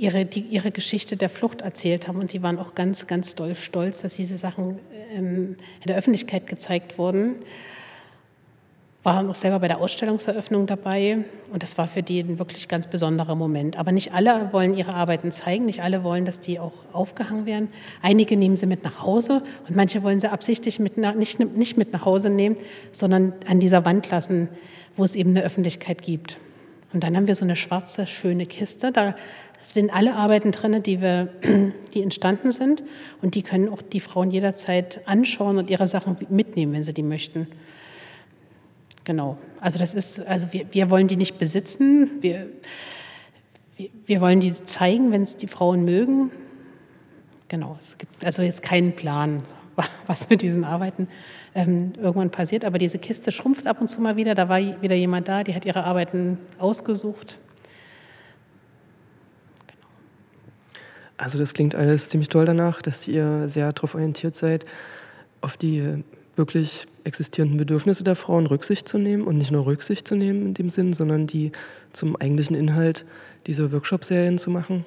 ihre, 0.01 0.25
die 0.25 0.41
ihre 0.41 0.71
Geschichte 0.71 1.15
der 1.15 1.29
Flucht 1.29 1.61
erzählt 1.61 2.07
haben. 2.07 2.19
Und 2.19 2.33
die 2.33 2.41
waren 2.41 2.59
auch 2.59 2.75
ganz, 2.75 3.07
ganz 3.07 3.35
doll 3.35 3.55
stolz, 3.55 4.01
dass 4.01 4.15
diese 4.15 4.37
Sachen 4.37 4.79
ähm, 5.13 5.57
in 5.81 5.87
der 5.87 5.97
Öffentlichkeit 5.97 6.47
gezeigt 6.47 6.97
wurden 6.97 7.35
war 9.03 9.27
auch 9.27 9.35
selber 9.35 9.59
bei 9.59 9.67
der 9.67 9.79
Ausstellungseröffnung 9.79 10.67
dabei 10.67 11.25
und 11.51 11.63
das 11.63 11.77
war 11.77 11.87
für 11.87 12.03
die 12.03 12.19
ein 12.19 12.37
wirklich 12.37 12.67
ganz 12.67 12.85
besonderer 12.85 13.33
Moment. 13.33 13.77
Aber 13.79 13.91
nicht 13.91 14.13
alle 14.13 14.49
wollen 14.51 14.75
ihre 14.75 14.93
Arbeiten 14.93 15.31
zeigen, 15.31 15.65
nicht 15.65 15.81
alle 15.81 16.03
wollen, 16.03 16.23
dass 16.23 16.39
die 16.39 16.59
auch 16.59 16.73
aufgehangen 16.93 17.47
werden. 17.47 17.69
Einige 18.03 18.37
nehmen 18.37 18.57
sie 18.57 18.67
mit 18.67 18.83
nach 18.83 19.01
Hause 19.01 19.41
und 19.67 19.75
manche 19.75 20.03
wollen 20.03 20.19
sie 20.19 20.31
absichtlich 20.31 20.79
mit 20.79 20.97
nach, 20.97 21.15
nicht, 21.15 21.39
nicht 21.39 21.77
mit 21.77 21.93
nach 21.93 22.05
Hause 22.05 22.29
nehmen, 22.29 22.57
sondern 22.91 23.33
an 23.47 23.59
dieser 23.59 23.85
Wand 23.85 24.09
lassen, 24.11 24.49
wo 24.95 25.03
es 25.03 25.15
eben 25.15 25.31
eine 25.31 25.43
Öffentlichkeit 25.43 26.03
gibt. 26.03 26.37
Und 26.93 27.03
dann 27.03 27.15
haben 27.15 27.25
wir 27.25 27.35
so 27.35 27.45
eine 27.45 27.55
schwarze, 27.55 28.05
schöne 28.05 28.45
Kiste. 28.45 28.91
Da 28.91 29.15
sind 29.61 29.93
alle 29.93 30.15
Arbeiten 30.15 30.51
drin, 30.51 30.81
die, 30.83 31.01
wir, 31.01 31.29
die 31.93 32.01
entstanden 32.01 32.51
sind. 32.51 32.83
Und 33.21 33.35
die 33.35 33.43
können 33.43 33.69
auch 33.69 33.81
die 33.81 33.99
Frauen 33.99 34.31
jederzeit 34.31 35.01
anschauen 35.05 35.57
und 35.57 35.69
ihre 35.69 35.87
Sachen 35.87 36.17
mitnehmen, 36.29 36.73
wenn 36.73 36.83
sie 36.83 36.93
die 36.93 37.03
möchten. 37.03 37.47
Genau. 39.03 39.37
Also 39.59 39.79
das 39.79 39.93
ist, 39.93 40.25
also 40.27 40.47
wir, 40.51 40.65
wir 40.71 40.89
wollen 40.89 41.07
die 41.07 41.15
nicht 41.15 41.37
besitzen. 41.37 42.09
Wir, 42.21 42.47
wir, 43.77 43.89
wir 44.05 44.21
wollen 44.21 44.39
die 44.39 44.53
zeigen, 44.65 45.11
wenn 45.11 45.23
es 45.23 45.37
die 45.37 45.47
Frauen 45.47 45.85
mögen. 45.85 46.31
Genau. 47.47 47.75
Es 47.79 47.97
gibt 47.97 48.23
also 48.23 48.41
jetzt 48.41 48.63
keinen 48.63 48.93
Plan, 48.93 49.43
was 50.07 50.29
mit 50.29 50.41
diesen 50.41 50.63
Arbeiten 50.63 51.07
ähm, 51.55 51.93
irgendwann 51.97 52.29
passiert. 52.29 52.65
Aber 52.65 52.77
diese 52.77 52.99
Kiste 52.99 53.31
schrumpft 53.31 53.67
ab 53.67 53.81
und 53.81 53.89
zu 53.89 54.01
mal 54.01 54.15
wieder. 54.15 54.35
Da 54.35 54.49
war 54.49 54.59
wieder 54.81 54.95
jemand 54.95 55.27
da, 55.27 55.43
die 55.43 55.53
hat 55.53 55.65
ihre 55.65 55.83
Arbeiten 55.83 56.37
ausgesucht. 56.59 57.39
Also 61.21 61.37
das 61.37 61.53
klingt 61.53 61.75
alles 61.75 62.09
ziemlich 62.09 62.29
toll 62.29 62.45
danach, 62.45 62.81
dass 62.81 63.07
ihr 63.07 63.47
sehr 63.47 63.71
darauf 63.71 63.93
orientiert 63.93 64.35
seid, 64.35 64.65
auf 65.41 65.55
die 65.55 66.03
wirklich 66.35 66.87
existierenden 67.03 67.59
Bedürfnisse 67.59 68.03
der 68.03 68.15
Frauen 68.15 68.47
Rücksicht 68.47 68.87
zu 68.87 68.97
nehmen 68.97 69.27
und 69.27 69.37
nicht 69.37 69.51
nur 69.51 69.67
Rücksicht 69.67 70.07
zu 70.07 70.15
nehmen 70.15 70.47
in 70.47 70.53
dem 70.55 70.71
Sinn, 70.71 70.93
sondern 70.93 71.27
die 71.27 71.51
zum 71.93 72.15
eigentlichen 72.15 72.55
Inhalt 72.55 73.05
dieser 73.45 73.71
Workshop-Serien 73.71 74.39
zu 74.39 74.49
machen. 74.49 74.83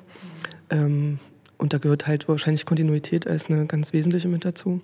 Ähm, 0.71 1.21
Und 1.57 1.73
da 1.73 1.79
gehört 1.79 2.09
halt 2.09 2.27
wahrscheinlich 2.29 2.67
Kontinuität 2.67 3.29
als 3.29 3.49
eine 3.49 3.67
ganz 3.67 3.93
wesentliche 3.93 4.27
mit 4.27 4.45
dazu. 4.45 4.81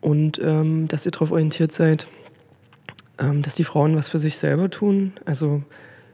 Und 0.00 0.40
ähm, 0.42 0.88
dass 0.88 1.06
ihr 1.06 1.12
darauf 1.12 1.30
orientiert 1.30 1.70
seid, 1.72 2.08
ähm, 3.18 3.42
dass 3.42 3.54
die 3.54 3.64
Frauen 3.64 3.94
was 3.94 4.08
für 4.08 4.18
sich 4.18 4.36
selber 4.36 4.70
tun, 4.70 5.12
also 5.24 5.62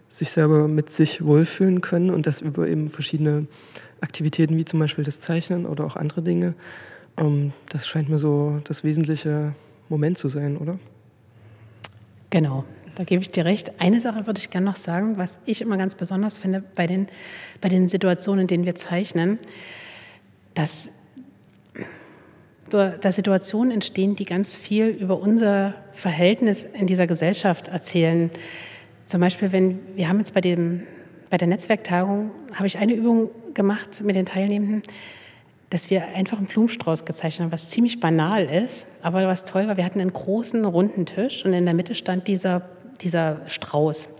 sich 0.08 0.30
selber 0.30 0.68
mit 0.68 0.90
sich 0.90 1.24
wohlfühlen 1.24 1.80
können 1.80 2.10
und 2.10 2.26
das 2.26 2.40
über 2.40 2.66
eben 2.66 2.88
verschiedene 2.88 3.46
Aktivitäten 4.00 4.56
wie 4.56 4.64
zum 4.64 4.80
Beispiel 4.80 5.04
das 5.04 5.20
Zeichnen 5.20 5.66
oder 5.66 5.84
auch 5.84 5.96
andere 5.96 6.22
Dinge. 6.22 6.54
Ähm, 7.18 7.52
das 7.68 7.86
scheint 7.86 8.08
mir 8.08 8.18
so 8.18 8.60
das 8.64 8.84
wesentliche 8.84 9.54
Moment 9.88 10.18
zu 10.18 10.28
sein, 10.28 10.56
oder? 10.56 10.78
Genau, 12.30 12.64
da 12.94 13.04
gebe 13.04 13.22
ich 13.22 13.30
dir 13.30 13.44
recht. 13.44 13.80
Eine 13.80 14.00
Sache 14.00 14.26
würde 14.26 14.38
ich 14.38 14.50
gerne 14.50 14.66
noch 14.66 14.76
sagen, 14.76 15.18
was 15.18 15.38
ich 15.46 15.62
immer 15.62 15.76
ganz 15.76 15.94
besonders 15.94 16.38
finde 16.38 16.62
bei 16.74 16.86
den, 16.86 17.08
bei 17.60 17.68
den 17.68 17.88
Situationen, 17.88 18.42
in 18.42 18.46
denen 18.46 18.64
wir 18.64 18.74
zeichnen, 18.74 19.38
dass 20.54 20.90
da 22.70 23.12
Situationen 23.12 23.72
entstehen, 23.72 24.14
die 24.14 24.26
ganz 24.26 24.54
viel 24.54 24.88
über 24.88 25.18
unser 25.18 25.74
Verhältnis 25.92 26.64
in 26.64 26.86
dieser 26.86 27.06
Gesellschaft 27.06 27.68
erzählen. 27.68 28.30
Zum 29.08 29.22
Beispiel, 29.22 29.52
wenn 29.52 29.80
wir 29.96 30.06
haben 30.10 30.18
jetzt 30.18 30.34
bei, 30.34 30.42
dem, 30.42 30.82
bei 31.30 31.38
der 31.38 31.48
Netzwerktagung, 31.48 32.30
habe 32.52 32.66
ich 32.66 32.76
eine 32.76 32.92
Übung 32.92 33.30
gemacht 33.54 34.02
mit 34.02 34.14
den 34.14 34.26
Teilnehmenden, 34.26 34.82
dass 35.70 35.88
wir 35.88 36.08
einfach 36.08 36.36
einen 36.36 36.46
Blumenstrauß 36.46 37.06
gezeichnet 37.06 37.46
haben, 37.46 37.52
was 37.52 37.70
ziemlich 37.70 38.00
banal 38.00 38.44
ist, 38.44 38.86
aber 39.00 39.26
was 39.26 39.46
toll 39.46 39.66
war, 39.66 39.78
wir 39.78 39.84
hatten 39.86 40.02
einen 40.02 40.12
großen 40.12 40.62
runden 40.66 41.06
Tisch 41.06 41.42
und 41.42 41.54
in 41.54 41.64
der 41.64 41.72
Mitte 41.72 41.94
stand 41.94 42.28
dieser, 42.28 42.68
dieser 43.00 43.40
Strauß. 43.46 44.10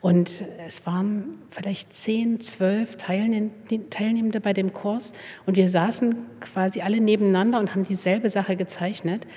Und 0.00 0.42
es 0.66 0.84
waren 0.84 1.38
vielleicht 1.50 1.94
zehn, 1.94 2.40
zwölf 2.40 2.96
Teilnehmende 2.96 4.40
bei 4.40 4.52
dem 4.52 4.72
Kurs 4.72 5.12
und 5.46 5.56
wir 5.56 5.68
saßen 5.68 6.16
quasi 6.40 6.80
alle 6.80 7.00
nebeneinander 7.00 7.60
und 7.60 7.72
haben 7.72 7.84
dieselbe 7.84 8.30
Sache 8.30 8.56
gezeichnet. 8.56 9.28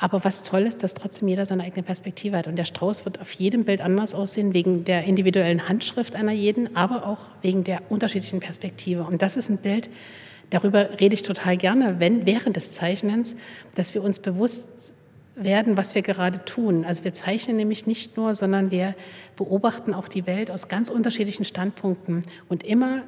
Aber 0.00 0.24
was 0.24 0.42
toll 0.42 0.62
ist, 0.62 0.82
dass 0.82 0.94
trotzdem 0.94 1.28
jeder 1.28 1.44
seine 1.44 1.62
eigene 1.62 1.82
Perspektive 1.82 2.38
hat. 2.38 2.46
Und 2.46 2.56
der 2.56 2.64
Strauß 2.64 3.04
wird 3.04 3.20
auf 3.20 3.32
jedem 3.32 3.64
Bild 3.64 3.82
anders 3.82 4.14
aussehen, 4.14 4.54
wegen 4.54 4.84
der 4.84 5.04
individuellen 5.04 5.68
Handschrift 5.68 6.16
einer 6.16 6.32
jeden, 6.32 6.74
aber 6.74 7.06
auch 7.06 7.18
wegen 7.42 7.64
der 7.64 7.82
unterschiedlichen 7.90 8.40
Perspektive. 8.40 9.04
Und 9.04 9.20
das 9.20 9.36
ist 9.36 9.50
ein 9.50 9.58
Bild, 9.58 9.90
darüber 10.48 10.98
rede 10.98 11.14
ich 11.14 11.22
total 11.22 11.58
gerne, 11.58 11.96
wenn, 11.98 12.24
während 12.24 12.56
des 12.56 12.72
Zeichnens, 12.72 13.36
dass 13.74 13.94
wir 13.94 14.02
uns 14.02 14.18
bewusst 14.20 14.94
werden, 15.36 15.76
was 15.76 15.94
wir 15.94 16.02
gerade 16.02 16.44
tun. 16.46 16.86
Also 16.86 17.04
wir 17.04 17.12
zeichnen 17.12 17.58
nämlich 17.58 17.86
nicht 17.86 18.16
nur, 18.16 18.34
sondern 18.34 18.70
wir 18.70 18.94
beobachten 19.36 19.92
auch 19.92 20.08
die 20.08 20.26
Welt 20.26 20.50
aus 20.50 20.68
ganz 20.68 20.88
unterschiedlichen 20.88 21.44
Standpunkten. 21.44 22.24
Und 22.48 22.62
immer 22.62 23.02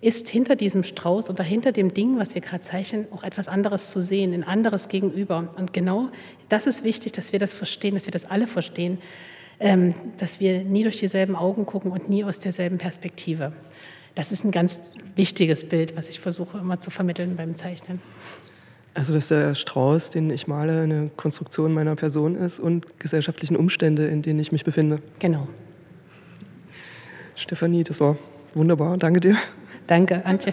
ist 0.00 0.28
hinter 0.28 0.54
diesem 0.54 0.84
Strauß 0.84 1.28
oder 1.28 1.42
hinter 1.42 1.72
dem 1.72 1.92
Ding, 1.92 2.18
was 2.18 2.34
wir 2.34 2.40
gerade 2.40 2.62
zeichnen, 2.62 3.06
auch 3.10 3.24
etwas 3.24 3.48
anderes 3.48 3.90
zu 3.90 4.00
sehen, 4.00 4.32
ein 4.32 4.44
anderes 4.44 4.88
Gegenüber. 4.88 5.52
Und 5.56 5.72
genau 5.72 6.08
das 6.48 6.66
ist 6.66 6.84
wichtig, 6.84 7.12
dass 7.12 7.32
wir 7.32 7.38
das 7.38 7.52
verstehen, 7.52 7.94
dass 7.94 8.06
wir 8.06 8.12
das 8.12 8.24
alle 8.24 8.46
verstehen, 8.46 8.98
ähm, 9.60 9.94
dass 10.18 10.38
wir 10.38 10.62
nie 10.62 10.84
durch 10.84 10.98
dieselben 10.98 11.34
Augen 11.34 11.66
gucken 11.66 11.90
und 11.90 12.08
nie 12.08 12.22
aus 12.22 12.38
derselben 12.38 12.78
Perspektive. 12.78 13.52
Das 14.14 14.30
ist 14.30 14.44
ein 14.44 14.52
ganz 14.52 14.90
wichtiges 15.16 15.68
Bild, 15.68 15.96
was 15.96 16.08
ich 16.08 16.20
versuche 16.20 16.58
immer 16.58 16.78
zu 16.78 16.90
vermitteln 16.90 17.34
beim 17.36 17.56
Zeichnen. 17.56 18.00
Also, 18.94 19.12
dass 19.12 19.28
der 19.28 19.54
Strauß, 19.54 20.10
den 20.10 20.30
ich 20.30 20.48
male, 20.48 20.80
eine 20.82 21.10
Konstruktion 21.16 21.72
meiner 21.72 21.94
Person 21.94 22.34
ist 22.34 22.58
und 22.58 22.98
gesellschaftlichen 22.98 23.56
Umstände, 23.56 24.06
in 24.06 24.22
denen 24.22 24.40
ich 24.40 24.50
mich 24.50 24.64
befinde. 24.64 25.00
Genau. 25.18 25.46
Stefanie, 27.36 27.84
das 27.84 28.00
war 28.00 28.16
wunderbar. 28.54 28.96
Danke 28.96 29.20
dir. 29.20 29.36
Danke, 29.88 30.20
Antje. 30.24 30.52